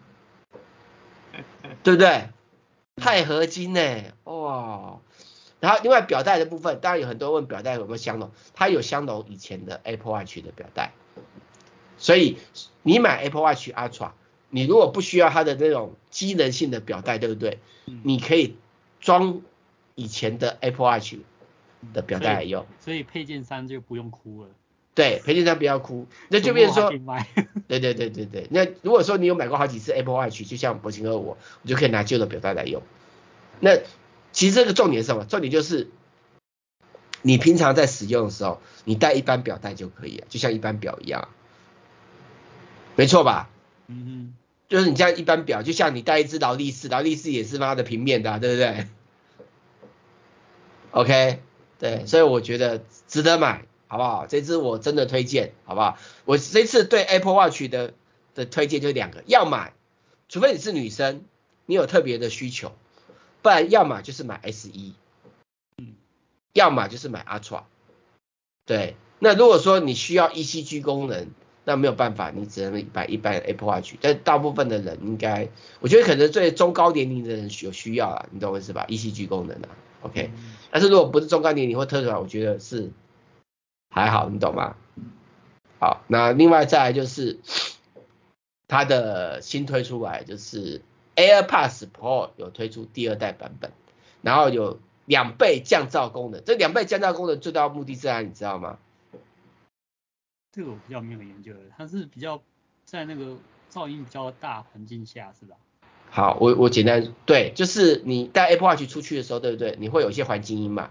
[1.82, 2.28] 对不对？
[3.00, 4.12] 钛合金呢、欸？
[4.24, 4.98] 哇！
[5.58, 10.92] 然后另外表带的部分，当然有很多问表带有没有相容，它有相容以前的 Apple Watch 的表带。
[11.98, 12.38] 所以
[12.82, 14.12] 你买 Apple Watch Ultra，
[14.48, 17.58] 你如果不需要它的那种机能性的表带，对不对？
[18.02, 18.56] 你可以
[19.00, 19.42] 装
[19.94, 21.16] 以前的 Apple Watch
[21.92, 22.64] 的表带来用。
[22.78, 24.48] 所以，所以配件三就不用哭了。
[24.92, 26.90] 对，配件商不要哭，那就变成说，
[27.68, 32.82] 对对对对对，那如果说你有买过好几次 Apple Watch，就像博清和我，我就可以拿旧的表带来用。
[33.60, 33.76] 那
[34.32, 35.24] 其实这个重点是什么？
[35.24, 35.88] 重点就是
[37.22, 41.28] 你平常在使用的时候，你戴一般表带就可以了，就像一般表一样，
[42.96, 43.48] 没错吧？
[43.86, 44.34] 嗯哼，
[44.68, 48.86] 就是你像一般表，就像你戴一只劳力士，劳力士也是妈的平面的啊，对不对
[50.90, 51.40] ？OK，
[51.78, 53.64] 对，所以我觉得值得买。
[53.90, 54.28] 好不好？
[54.28, 55.98] 这次我真的推荐，好不好？
[56.24, 57.92] 我这次对 Apple Watch 的
[58.36, 59.72] 的推荐就两个，要买，
[60.28, 61.24] 除非你是女生，
[61.66, 62.70] 你有特别的需求，
[63.42, 64.70] 不然要么就是买 SE，
[65.76, 65.94] 嗯，
[66.52, 67.64] 要么就是买 Ultra。
[68.64, 71.26] 对，那如果说你需要 ECG 功能，
[71.64, 73.94] 那没有办法，你只能买一般 Apple Watch。
[74.00, 75.48] 但大部分的人应该，
[75.80, 79.68] 我觉得可能最中高年龄的人有需要啊，你懂我意思吧？ECG 功能啊
[80.02, 80.30] ，OK、
[80.70, 82.92] 但是如果不是中高年龄或特殊，我觉得是。
[83.90, 84.76] 还好，你懂吗？
[85.80, 87.38] 好，那另外再来就是
[88.68, 90.82] 它的新推出来就是
[91.16, 93.72] AirPods Pro 有推出第二代版本，
[94.22, 96.42] 然后有两倍降噪功能。
[96.44, 98.20] 这两倍降噪功能最大的目的是啥？
[98.20, 98.78] 你知道吗？
[100.52, 102.42] 这个我比较没有研究的，它是比较
[102.84, 103.36] 在那个
[103.72, 105.56] 噪音比较大环境下是吧？
[106.10, 109.76] 好，我我简单对，就是你带 Apple Watch 出去的时候，对不对？
[109.78, 110.90] 你会有一些环境音嘛？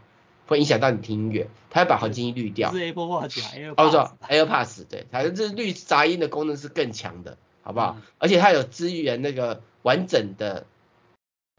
[0.49, 2.73] 会影响到你听音乐，它会把环境音滤掉。
[2.73, 3.73] 是 Apple Watch 啊，AirPods。
[3.77, 7.97] 哦，错，AirPods，对，反正这滤杂音的功能是更强的，好不好？
[7.99, 10.65] 嗯、而且它有支援那个完整的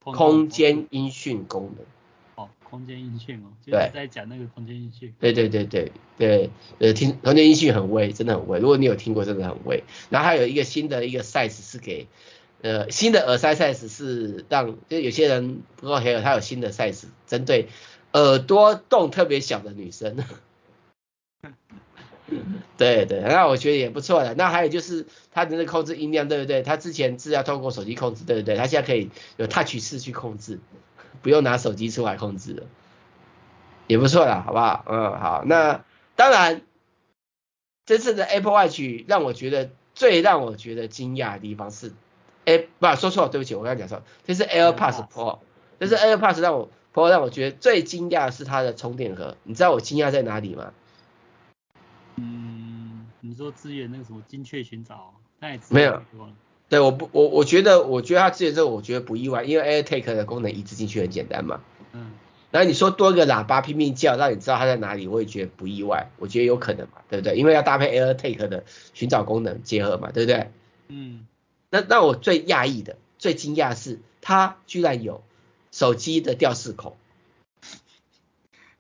[0.01, 1.87] 空间音讯功能。
[2.35, 5.15] 哦，空间音讯哦，就是在讲那个空间音讯。
[5.21, 6.51] 对对对对对，
[6.81, 8.59] 呃，听空间音讯很微，真的很微。
[8.59, 9.85] 如果你有听过，真的很微。
[10.09, 12.09] 然后还有一个新的一个 size 是给，
[12.63, 17.69] 呃，新的耳塞 size 是让，就有些人不够黑耳，它有新的 size，针对
[18.13, 20.17] 耳朵洞特别小的女生。
[22.77, 24.35] 对对，那我觉得也不错的。
[24.35, 26.63] 那还有就是它的那控制音量，对不对？
[26.63, 28.57] 它之前是要透过手机控制，对不对？
[28.57, 30.61] 它现在可以有 touch 式去控制，
[31.23, 32.67] 不用拿手机出来控制了，
[33.89, 34.85] 也不错啦，好不好？
[34.89, 35.43] 嗯，好。
[35.45, 36.63] 那当然，
[37.85, 41.93] 这次的 Apple Watch 让我觉得最让我觉得惊讶的地方是，
[42.45, 45.41] 哎，不，说错了，对不起，我刚才讲错，这是 AirPods Pro，
[45.81, 49.37] 这是 AirPods 让我 Pro 让我觉得最惊讶的是它的充电盒。
[49.45, 50.73] 你知道我惊讶在哪里吗？
[52.17, 56.03] 嗯你说支援那个什么精确寻找，那也没有。
[56.69, 61.61] 对，我不，我我觉得，我觉得它支援这个，我觉得不意外，因为 AirTag 的功能移植进去很简单嘛。
[61.93, 62.13] 嗯。
[62.51, 67.37] 然后你说多个喇叭拼命叫，让你知道它在哪里，我也觉得不意外，我觉得有可能嘛，对不对？
[67.37, 70.51] 因为要搭配 AirTag 的寻找功能结合嘛，对不对？
[70.89, 71.27] 嗯。
[71.71, 75.23] 那那我最讶异的、最惊讶的是，它居然有
[75.71, 76.97] 手机的吊饰孔。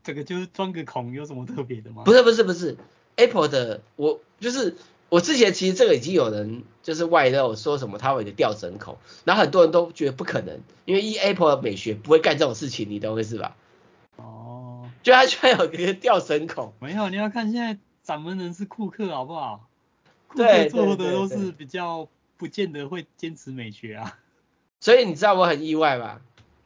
[0.02, 2.04] 这个就是装个孔，有什么特别的吗？
[2.04, 2.76] 不是不是不是。
[3.16, 4.76] Apple 的我就是
[5.10, 13.56] 我之前其实这个已经有人就是外露说什么它会有一个吊绳孔，然后很多人都觉得不可能，因为一 Apple 的美学不会干这种事情，你懂我意思吧？
[14.16, 16.72] 哦，就它居然有一个吊绳孔。
[16.80, 19.68] 没有，你要看现在掌门人是库克好不好？
[20.28, 24.18] 库克做的都是比较不见得会坚持美学啊。
[24.80, 26.22] 所以你知道我很意外吧？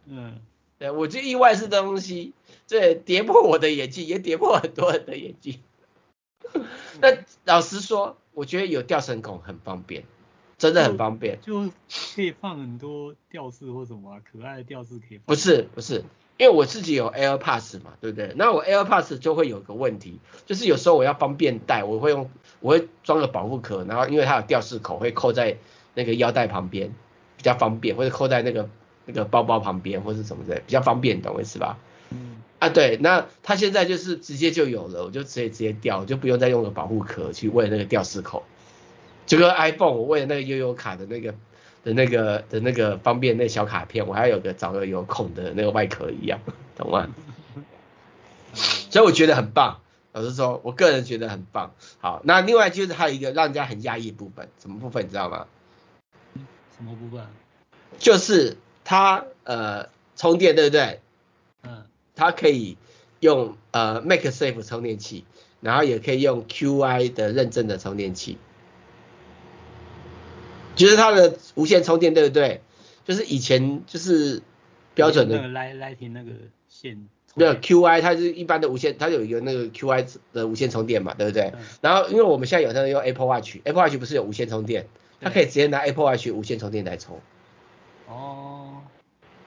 [0.07, 0.41] 嗯，
[0.79, 2.33] 对，我就意外是东西，
[2.67, 5.61] 这跌破我的眼镜，也跌破很多人的眼镜。
[7.01, 10.05] 那老实说，我觉得有吊绳孔很方便，
[10.59, 11.73] 真的很方便，就，就
[12.15, 15.25] 可以放很多吊饰或什么、啊、可爱的吊饰可以放。
[15.27, 16.05] 不是不是，
[16.37, 18.33] 因为我自己有 AirPods 嘛，对不对？
[18.37, 25.57] 那我 AirPods 就会有个问题，就是有时候我要方便带，我会用我会装个保护壳，然后因为它有吊饰口，会扣在
[25.95, 26.95] 那个腰带旁边，
[27.37, 28.69] 比较方便，或者扣在那个
[29.07, 31.79] 那个包包旁边，或者什么的，比较方便，懂我意思吧？
[32.11, 38.45] 嗯啊，对，那它现在就是直接就有了，我就直接直接掉，就不用再用个保护壳去为那个吊饰口。
[39.27, 41.35] 就跟 iPhone 我为了那个悠悠卡的那个
[41.83, 46.41] 的那个的那个方便那小卡片，我还有个找个有孔的那个外壳一样，
[46.77, 47.09] 懂吗？
[48.55, 49.81] 所以我觉得很棒，
[50.13, 51.75] 老实说，我个人觉得很棒。
[52.01, 55.47] 好，那另外就是还有一个让人家很压抑的部分，什么部分你知道吗？
[56.77, 57.27] 什么部分？
[57.99, 61.01] 就是它呃充电，对不对？
[61.63, 61.85] 嗯。
[62.15, 62.77] 它可以
[63.19, 65.25] 用呃 MagSafe 充电器，
[65.61, 68.39] 然后也可以用 QI 的认证的充电器，
[70.77, 72.61] 就是它的无线充电对不对？
[73.05, 74.43] 就是以前就是
[74.95, 75.39] 标准的。
[75.41, 76.31] Lightning 那个
[76.69, 77.09] 线。
[77.37, 81.53] 没有 QI，它是一般的无线，它有一个那个 QI 的无线充电嘛，对不对？
[81.57, 84.87] 嗯、然后因为我们现在有在用 Apple Watch，Apple Watch 不是有无线充电，
[85.21, 87.21] 它可以直接拿 Apple Watch 无线充电来充。
[88.07, 88.74] 哦。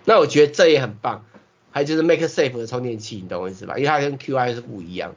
[0.07, 1.25] 那我觉得这也很棒。
[1.71, 3.75] 还有就是 MakeSafe 的充电器，你懂我意思吧？
[3.77, 5.13] 因为它跟 QI 是不一样。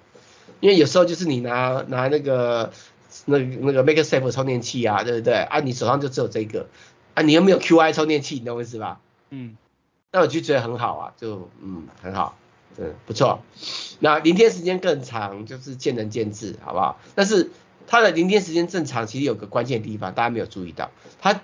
[0.58, 2.72] 因为有时候就是你拿拿那个
[3.24, 5.34] 那那个 MakeSafe 的充电器啊，对不对？
[5.34, 6.66] 啊，你手上就只有这个，
[7.14, 9.00] 啊，你又没有 QI 充电器，你懂我意思吧？
[9.30, 9.56] 嗯。
[10.12, 12.36] 那我就觉得很好啊，就嗯很好，
[12.76, 13.42] 嗯不错。
[14.00, 17.00] 那零天时间更长，就是见仁见智，好不好？
[17.14, 17.48] 但是
[17.86, 21.40] 它的零天时间正常，其实有个关键地方，大家没有注意到，它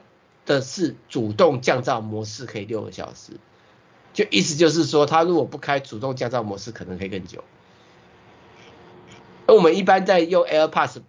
[0.46, 3.32] 的是主动降噪模式可以六个小时。
[4.14, 7.44] 就意思就是说，它如果不开主动降噪模式，可能可以更久。
[9.46, 11.02] 而我们一般在用 AirPods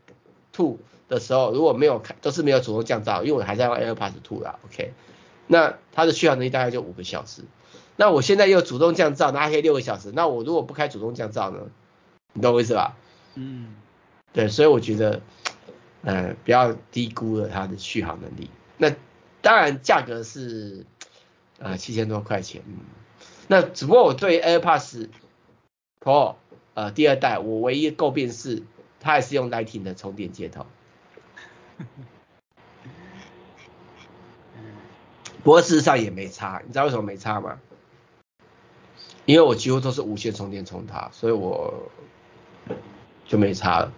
[0.51, 4.93] Two 的时候，如果没有开，都是没有主动降噪，因为我还在用 AirPods Two 啦，OK。
[5.47, 7.43] 那它的续航能力大概就五个小时。
[7.95, 10.11] 那我现在又主动降噪，那还可以六个小时。
[10.13, 11.59] 那我如果不开主动降噪呢？
[12.33, 12.97] 你懂我意思吧？
[13.35, 13.75] 嗯。
[14.33, 15.21] 对，所以我觉得，
[16.03, 18.51] 呃，不要低估了它的续航能力。
[18.77, 18.93] 那
[19.41, 20.85] 当然，价格是。
[21.59, 22.77] 啊，七千多块钱，嗯，
[23.47, 25.09] 那只不过我对 AirPods
[25.99, 26.35] Pro
[26.75, 28.61] 呃第二代，我唯一诟病是
[28.99, 30.67] 它还是用 Lightning 的充电接头。
[35.43, 37.59] 不过事实上也没差，你知道为什么没差吗？
[39.25, 41.89] 因为我几乎都是无线充电充它，所以我
[43.25, 43.91] 就没差了。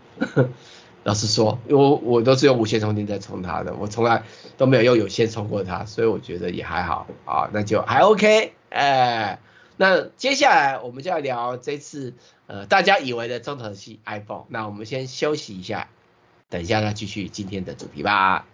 [1.09, 4.21] 老实说，因为我我都是用无线充电在充它的，我从来
[4.57, 9.39] 都没有用有线充过它，所以我觉得也还好啊，那就还 OK，哎，
[9.75, 12.13] 那接下来我们就要聊这次
[12.45, 15.87] 呃大家以为的重头戏 iPhone，那我们先休息一下，
[16.47, 18.45] 等一下再继续今天的主题吧。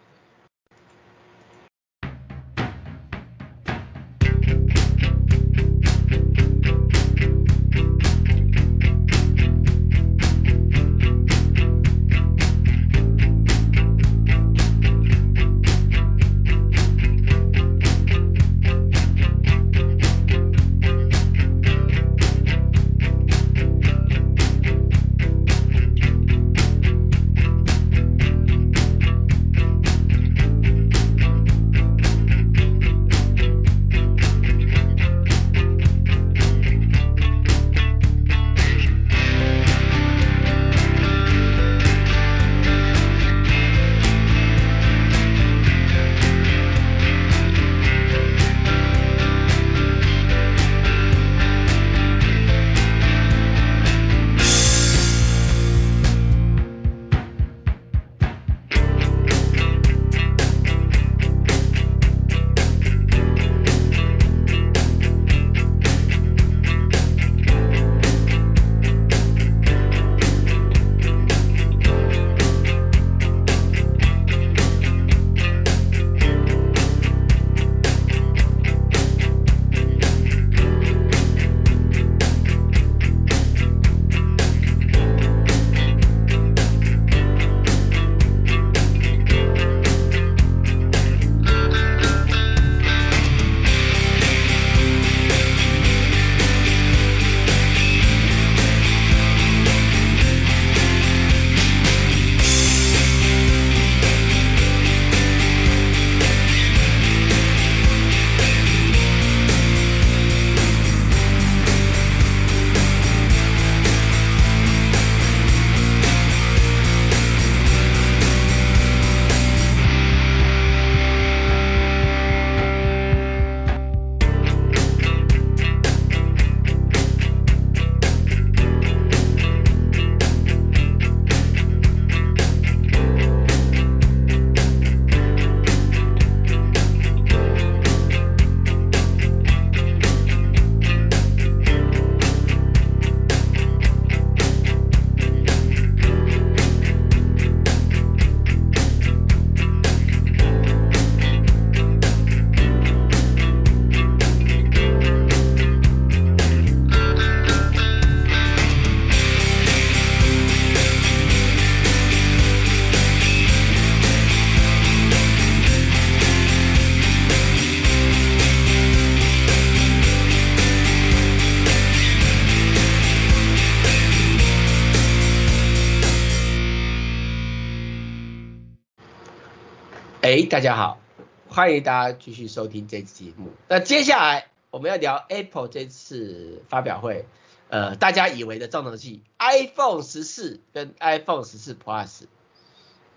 [180.56, 181.02] 大家好，
[181.50, 183.52] 欢迎大家继续收听这期节目。
[183.68, 187.26] 那接下来我们要聊 Apple 这次发表会，
[187.68, 192.22] 呃，大家以为的重头戏 iPhone 十四跟 iPhone 十四 Plus，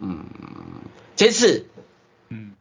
[0.00, 0.26] 嗯，
[1.14, 1.68] 这次，
[2.28, 2.56] 嗯，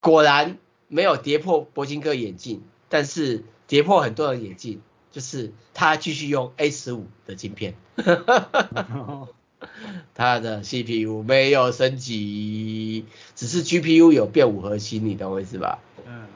[0.00, 0.56] 果然
[0.88, 4.80] 没有跌破铂金哥眼镜，但是跌破很多人眼镜，
[5.10, 7.74] 就是他继续用 A 十五的晶片。
[10.14, 15.78] 它的 CPU 没有升级，只是 GPU 有变五核心，你懂我意思吧？
[16.06, 16.26] 嗯，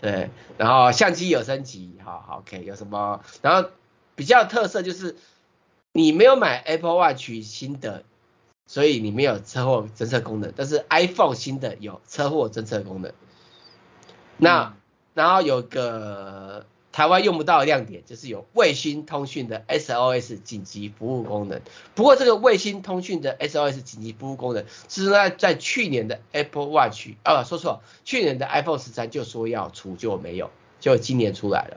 [0.00, 0.30] 对。
[0.58, 2.64] 然后相机有升级，好好 OK。
[2.64, 3.22] 有什么？
[3.42, 3.70] 然后
[4.16, 5.16] 比较特色就是
[5.92, 8.04] 你没有买 Apple Watch 新的，
[8.66, 13.12] 所以你没有车祸侦测功能，但是 iPhone 新的有车祸侦测功能。
[14.36, 14.74] 那、嗯、
[15.14, 16.66] 然后有个。
[16.92, 21.60] 台湾用不到的亮点就是有卫星通讯的 SOS 紧急服务功能。
[21.94, 31.76] 不过这个卫星通讯的 SOS 紧急服务功能是在在去年的 Apple Watch 啊，说错，去年的 iPhone 十三就说要出，就没有，就今年出来了。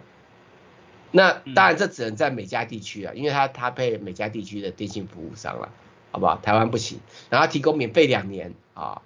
[1.11, 5.70] 那当然这只能在美加地区啊，因为它搭配美加地区的电信服务商了，
[6.11, 6.38] 好不好？
[6.38, 6.99] 台湾不行。
[7.30, 9.03] 然后提供免费两年啊。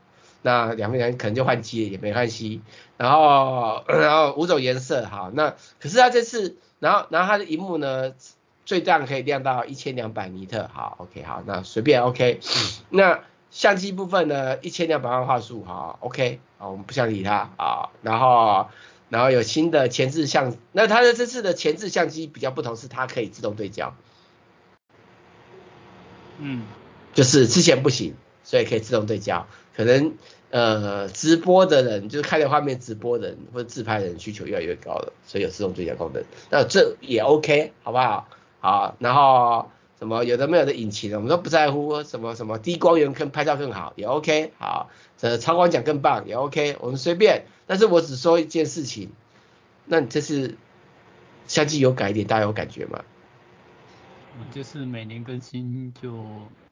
[0.48, 2.62] 那两个人可能就换机了，也没关系。
[2.96, 8.14] 然后， 然后五种颜色，好，那可是它这次，然后，然后它的荧幕呢，
[8.64, 12.40] 最大可以亮到一千两百尼特，好，OK，好，那随便 OK。
[12.90, 13.20] 那
[13.52, 17.90] 相机部分呢，一千两百万画素，好，OK，好，我们不想理它啊。
[18.02, 18.70] 然后，
[19.10, 23.94] 然后有新的前置相，那它的这次的前置相机比较不同，是它可以自动对焦，
[26.38, 26.64] 嗯，
[27.14, 29.46] 就是之前不行，所以可以自动对焦，
[29.76, 30.14] 可能。
[30.50, 36.24] 呃，直播的人就是开着画面直播的人或者自拍的人需求越来越高了，所以有自动对焦功能。
[36.50, 38.30] 那这也 OK，好不好？
[38.60, 39.70] 好，然后
[40.00, 42.02] 什么有的没有的引擎，我们都不在乎。
[42.04, 47.46] 什么什么低光源更拍照更好也 OK，好，这超广角更棒也 OK，我们随便。
[47.66, 49.12] 但是我只说一件事情，
[49.86, 50.56] 那你这次
[51.46, 53.04] 相机有改一点，大家有感觉吗？
[54.52, 56.24] 就是每年更新，就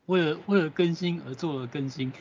[0.06, 2.14] 为了为了更新而做了更新。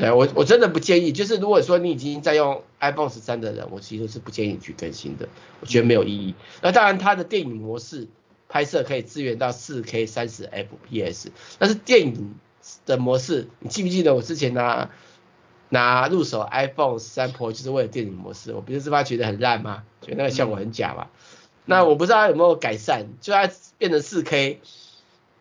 [0.00, 5.28] 对，我我真的不建议，就是如果说你已经在用 iPhone 十三的人，我其实是不建议你去更新的，
[5.60, 6.34] 我觉得没有意义。
[6.62, 8.08] 那当然，它的电影模式
[8.48, 10.48] 拍摄可以支援到 4K 30
[10.90, 11.26] FPS，
[11.58, 12.34] 但是电影
[12.86, 14.88] 的模式，你记不记得我之前拿
[15.68, 19.82] 拿入手 iPhone 十三 Pro 就是为了电影模式，我不是发觉得很烂吗？
[20.00, 21.08] 觉得那个效果很假嘛？
[21.66, 24.56] 那我不知道它有没有改善，就它变成 4K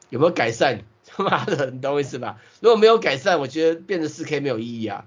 [0.10, 0.82] 有没有改善？
[1.24, 2.39] 妈的，你懂我意思吧？
[2.59, 5.05] 如果没有改善，我觉得变成四 K 没有意义啊，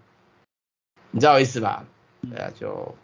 [1.10, 1.84] 你知道我意思吧？
[2.30, 2.94] 对啊，就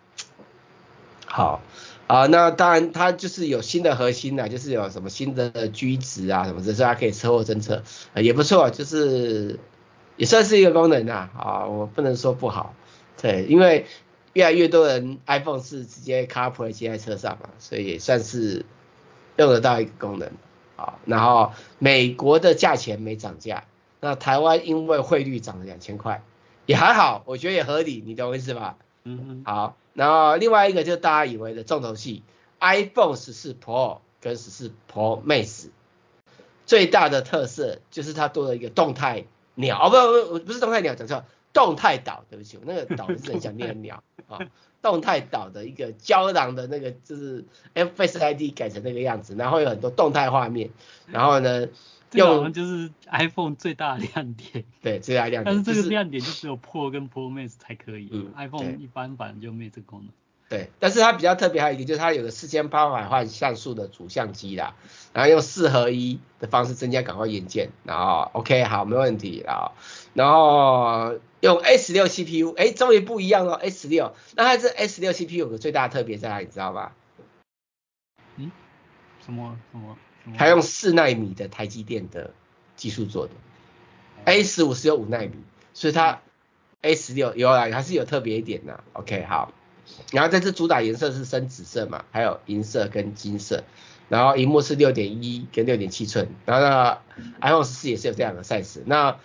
[1.26, 1.60] 好
[2.06, 2.26] 啊。
[2.26, 7.82] 那当然，它就是有新的核心啊，就是有什么新的居值啊什么的，所以它可以车祸侦测，
[8.14, 9.58] 也不错，就是
[10.16, 11.30] 也算是一个功能啊。
[11.36, 12.74] 啊，我不能说不好，
[13.20, 13.86] 对，因为
[14.34, 18.64] 越来越多人 iPhone 是直接 CarPlay 接在车上嘛，所以也算是
[19.36, 20.30] 用得到一个功能。
[20.78, 21.50] 好，然后
[21.80, 23.64] 美国的价钱没涨价，
[23.98, 26.22] 那台湾因为汇率涨了两千块，
[26.66, 28.76] 也还好，我觉得也合理，你懂我意思吧？
[29.02, 29.42] 嗯嗯。
[29.44, 32.22] 好，然后另外一个就是大家以为的重头戏
[32.60, 35.70] ，iPhone 十四 Pro 跟十四 Pro Max，
[36.64, 39.24] 最大的特色就是它多了一个动态
[39.56, 44.38] 鸟，哦不不不，不是动态鸟，讲错，动态岛，对不起，我那个岛是很想念鸟啊。
[44.80, 47.44] 动态岛的一个胶囊的那个就是
[47.74, 50.70] Face ID 改成那个样子，然后有很多动态画面，
[51.08, 51.66] 然后呢，
[52.12, 55.44] 用就是 iPhone 最大的亮点，对，最大亮点。
[55.44, 60.10] 但是这个亮点就只有 Pro 跟 Pro Max 才可以，嗯，iPhone 一般版就没有这个功能。
[60.48, 64.76] 对，但是它比较特别还有一个就是它有个四千八百万像素的主相机啦，
[65.12, 69.72] 然后用四合一的方式增加感光元件，然后 OK 好没问题啊，
[70.14, 76.92] 然后用 S 六 CPU，哎，终于不一样了 S 六，那它这 S 六 CPU 有个最大的特别在哪里，你知道吗？
[78.36, 78.50] 嗯？
[79.24, 79.96] 什么什么？
[80.36, 82.32] 它用四纳米的台积电的
[82.76, 83.32] 技术做的
[84.24, 85.32] ，A 十五是有五纳米，
[85.72, 86.20] 所以它
[86.82, 89.52] A 十六有啊，还是有特别一点的，OK 好。
[90.12, 93.64] 然后这次主打颜色是深紫色嘛，还有银色跟金色，
[94.10, 96.98] 然后荧幕是六点一跟六点七寸，然后呢
[97.40, 99.18] iPhone 十四也是有这两个 size，那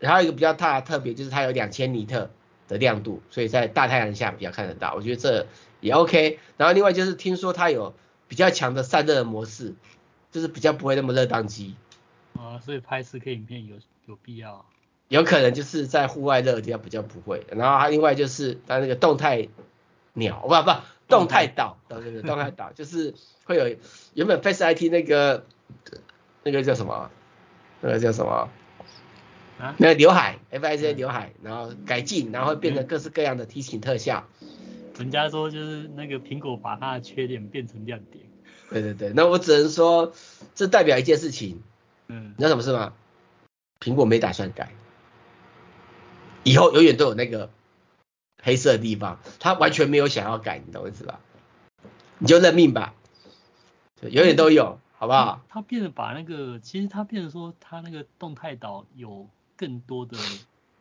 [0.00, 2.30] 还有一个比较大的特别就是它有两千尼特
[2.68, 5.46] 的亮度，所以在大太阳下比较看得到，我觉得这
[5.80, 6.38] 也 OK。
[6.56, 7.94] 然后另外就是听说它有
[8.28, 9.74] 比较强的散热模式，
[10.30, 11.76] 就是比较不会那么热当机。
[12.38, 13.76] 啊，所以拍 4K 影片有
[14.06, 14.64] 有必要？
[15.08, 17.46] 有可能就是在户外热的地方比较不会。
[17.50, 19.48] 然后它另外就是它那个动态。
[20.16, 23.14] 鸟不不动态岛，对对对，动态岛就是
[23.46, 23.76] 会有
[24.14, 25.44] 原本 Face IT 那个
[26.44, 27.10] 那个叫什么？
[27.80, 28.48] 那个叫什么？
[29.64, 29.74] 啊？
[29.78, 34.24] 那个刘海，FIC 刘海，然后改进，然后会变成各式各样的提醒特效。
[34.98, 38.24] 人家说就是那个苹果把它的缺点变成亮点。
[38.70, 40.12] 对对对，那我只能说，
[40.54, 41.62] 这代表一件事情。
[42.08, 42.34] 嗯。
[42.36, 42.92] 你知道什么事吗？
[43.80, 44.72] 苹果没打算改，
[46.42, 47.50] 以后永远都有那个
[48.42, 51.20] 黑色的地方，他完全没有想要改，你懂我意思吧？
[52.18, 52.94] 你就认命吧，
[54.00, 55.42] 永远都有，好不好？
[55.48, 60.16] 他变得把那个，其实它变得说，它那个动态岛有更多的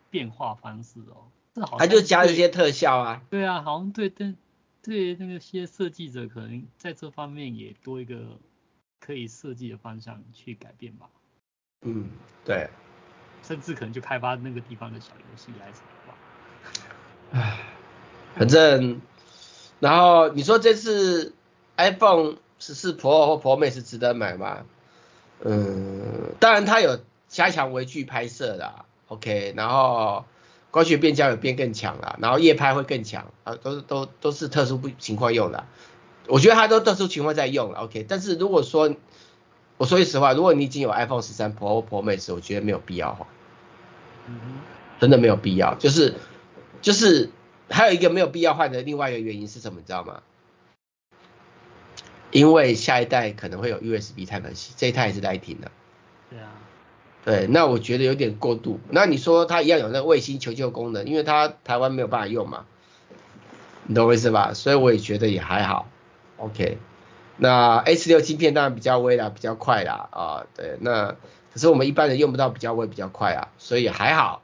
[0.09, 1.27] 变化方式哦。
[1.53, 3.21] 这好他就加了一些特效啊。
[3.29, 4.33] 对啊，好像对对
[4.81, 8.39] 对，那个些设计者可能在这方面也多一个
[8.99, 11.07] 可以设计的方向去改变吧。
[11.81, 12.09] 嗯，
[12.45, 12.69] 对。
[13.43, 16.17] 甚至可能就开发那个地方的小游戏来什么吧。
[17.31, 17.59] 唉，
[18.35, 19.01] 反正，
[19.81, 21.33] 然后你说这次
[21.75, 24.65] iPhone 十四 Pro 或 Pro Max 值得买吗？
[25.43, 27.01] 嗯，当然它有
[27.33, 30.23] 加强微距拍摄啦，OK，然后
[30.69, 35.65] 光学变焦有变更强啦，然后夜拍会更强啊，都是都都是特殊不情况用的，
[36.27, 38.95] 我觉得它都特殊情况在用了，OK，但是如果说
[39.77, 43.27] 我说句实话，如果你已经有 iPhone 十三 Pro 或 Pro Max，我觉得没有必要换，
[44.27, 44.39] 嗯，
[44.99, 46.13] 真的没有必要，就是
[46.83, 47.31] 就是
[47.67, 50.21] 还有一个没有必要换的另外一个原因是什么，你知道吗？
[52.29, 55.71] 因为下一代可能会有 USB Type-C，这一代也是来停的。
[56.29, 56.49] 对啊。
[57.25, 58.79] 对，那我觉得有点过度。
[58.89, 62.65] 那你说它一样有那个卫星求救功能，因为它台湾没有办法用嘛，
[63.85, 64.53] 你懂我意思吧？
[64.53, 65.87] 所以我也觉得也还好。
[66.37, 66.77] OK。
[67.35, 71.15] 那 A 十六芯片当然比较微啦，比较快啦啊，对，那
[71.51, 74.43] 可是我们一般人用不到比较微比较快啊，所以还好。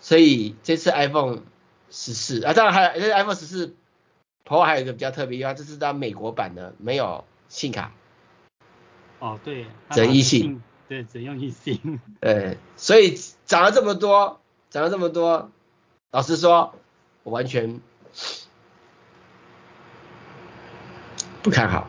[0.00, 1.42] 所以这次 iPhone
[1.90, 3.74] 十四啊，当然还有这是 iPhone 十四
[4.44, 7.92] Pro 还有一个比较特别，因为这是它美国版的，没有信卡。
[9.20, 10.58] 哦，对，只能 eSIM，
[10.88, 12.00] 对，只用 eSIM。
[12.20, 15.50] 对，所以涨了这么多，涨了这么多，
[16.10, 16.74] 老实说，
[17.22, 17.80] 我完全。
[21.40, 21.88] 不看好，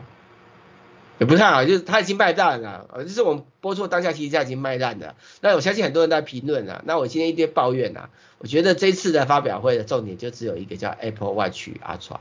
[1.18, 5.16] 也不看好，就是它已经卖烂了，呃，就是我们播出当下其实它已经卖烂了。
[5.40, 12.18] 那我相信很多人在评论啊，那我今天一堆抱怨啊，我觉得这次的发表会的重点就只有一个叫 Apple Watch Ultra，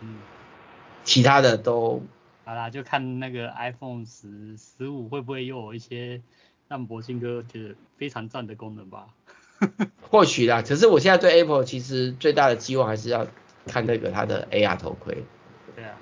[0.00, 0.20] 嗯，
[1.04, 2.02] 其他的都，
[2.44, 6.20] 好啦，就看那个 iPhone 十十五会不会又有一些
[6.68, 9.06] 让博鑫哥觉得非常赞的功能吧。
[10.10, 13.26] 或许啦，可是我现在对 Apple 其实最大的期望还是要
[13.66, 15.24] 看那个它的 AR 头盔。
[15.76, 15.96] 对啊。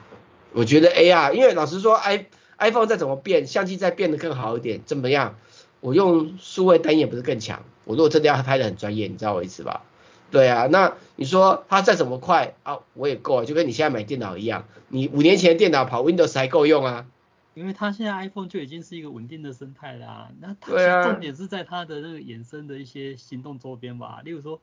[0.52, 2.26] 我觉得 AR，因为老实说，i
[2.58, 5.36] iPhone 再怎么变，相机再变得更好一点，怎么样？
[5.80, 7.62] 我用数位单眼不是更强？
[7.84, 9.82] 我如果真的要拍的很专业，你知道我意思吧？
[10.30, 17.06] 对啊，那你说它再怎么快啊，我也够，就跟你现在买电脑一样，你五年前的电脑跑 Windows 还够用啊。
[17.54, 24.60] 因为它现在 iPhone 就已经是一个稳定的生态啦，那它重点是在它的那个衍生的一些行动周边吧，例如说，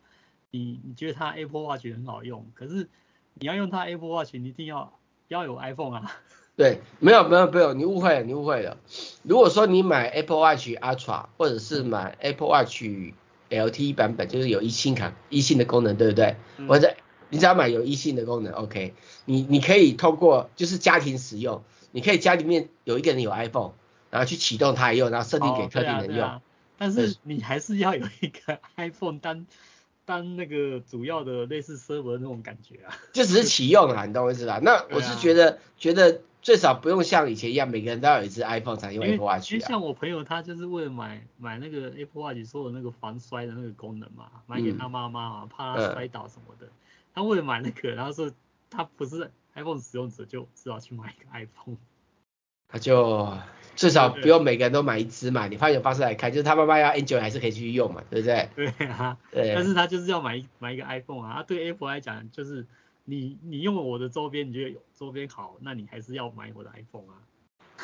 [0.52, 2.88] 你你觉得它 Apple Watch 很好用，可是
[3.34, 4.94] 你要用它 Apple Watch，你一定要。
[5.30, 6.16] 要有 iPhone 啊？
[6.56, 8.78] 对，没有没有没有，你误会了，你误会了。
[9.24, 12.86] 如果说你买 Apple Watch Ultra 或者是买 Apple Watch
[13.50, 16.36] LTE 版本，就是有 eSIM 卡 eSIM 的功能，对不对？
[16.58, 16.96] 嗯、或者
[17.30, 18.94] 你只要买有 eSIM 的功能，OK，
[19.26, 23.72] 你你可以通过就是家庭使用，你可以家里面有一个人有 iPhone，
[24.10, 26.20] 然后去启动它用，然后设定给特定人用。
[26.20, 26.42] 哦啊啊、
[26.78, 29.46] 但是你还是要有一个 iPhone 单。
[30.08, 34.58] 当那个主要的类似 server 那种感觉啊，就只是启用啊，你懂我意思吧？
[34.64, 39.52] 那我是觉得、啊、觉得最少不用像以前一样，每个人都要有一支 iPhone 才用 Apple Watch 啊。
[39.52, 46.68] 因为像我朋友他就是为了买买那个 Apple Watch 说有那个防摔的那个功能嘛，买给他妈妈嘛，怕他摔倒什么的。
[46.68, 46.72] 嗯、
[47.14, 48.32] 他为了买那个，然后说
[48.70, 51.76] 他不是 iPhone 使用者，就只好去买一个 iPhone。
[52.70, 53.38] 他就
[53.78, 58.50] 至少不用每个人都买一支嘛，你换一种方式来看，就是他妈妈要 Android 还是可以继续用嘛，对不对？
[58.56, 59.54] 对啊，对。
[59.56, 62.66] 但是他就是要买买一个 iPhone 啊，他对 Apple 来讲就是
[63.06, 67.16] 你你用了我的周边，你觉得有周边好，那你还是要买我的 iPhone 啊。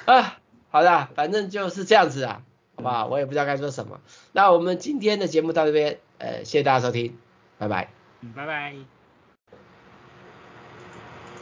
[0.06, 0.40] 啊，
[0.72, 2.44] 好的，反正就是这样子啊，
[2.76, 3.06] 好不好？
[3.06, 4.02] 我也不知道该说什么。
[4.32, 7.16] 那我们今天的节目到这边，呃，谢谢大家收听，
[7.60, 7.90] 拜拜。
[8.22, 9.03] 嗯，拜拜。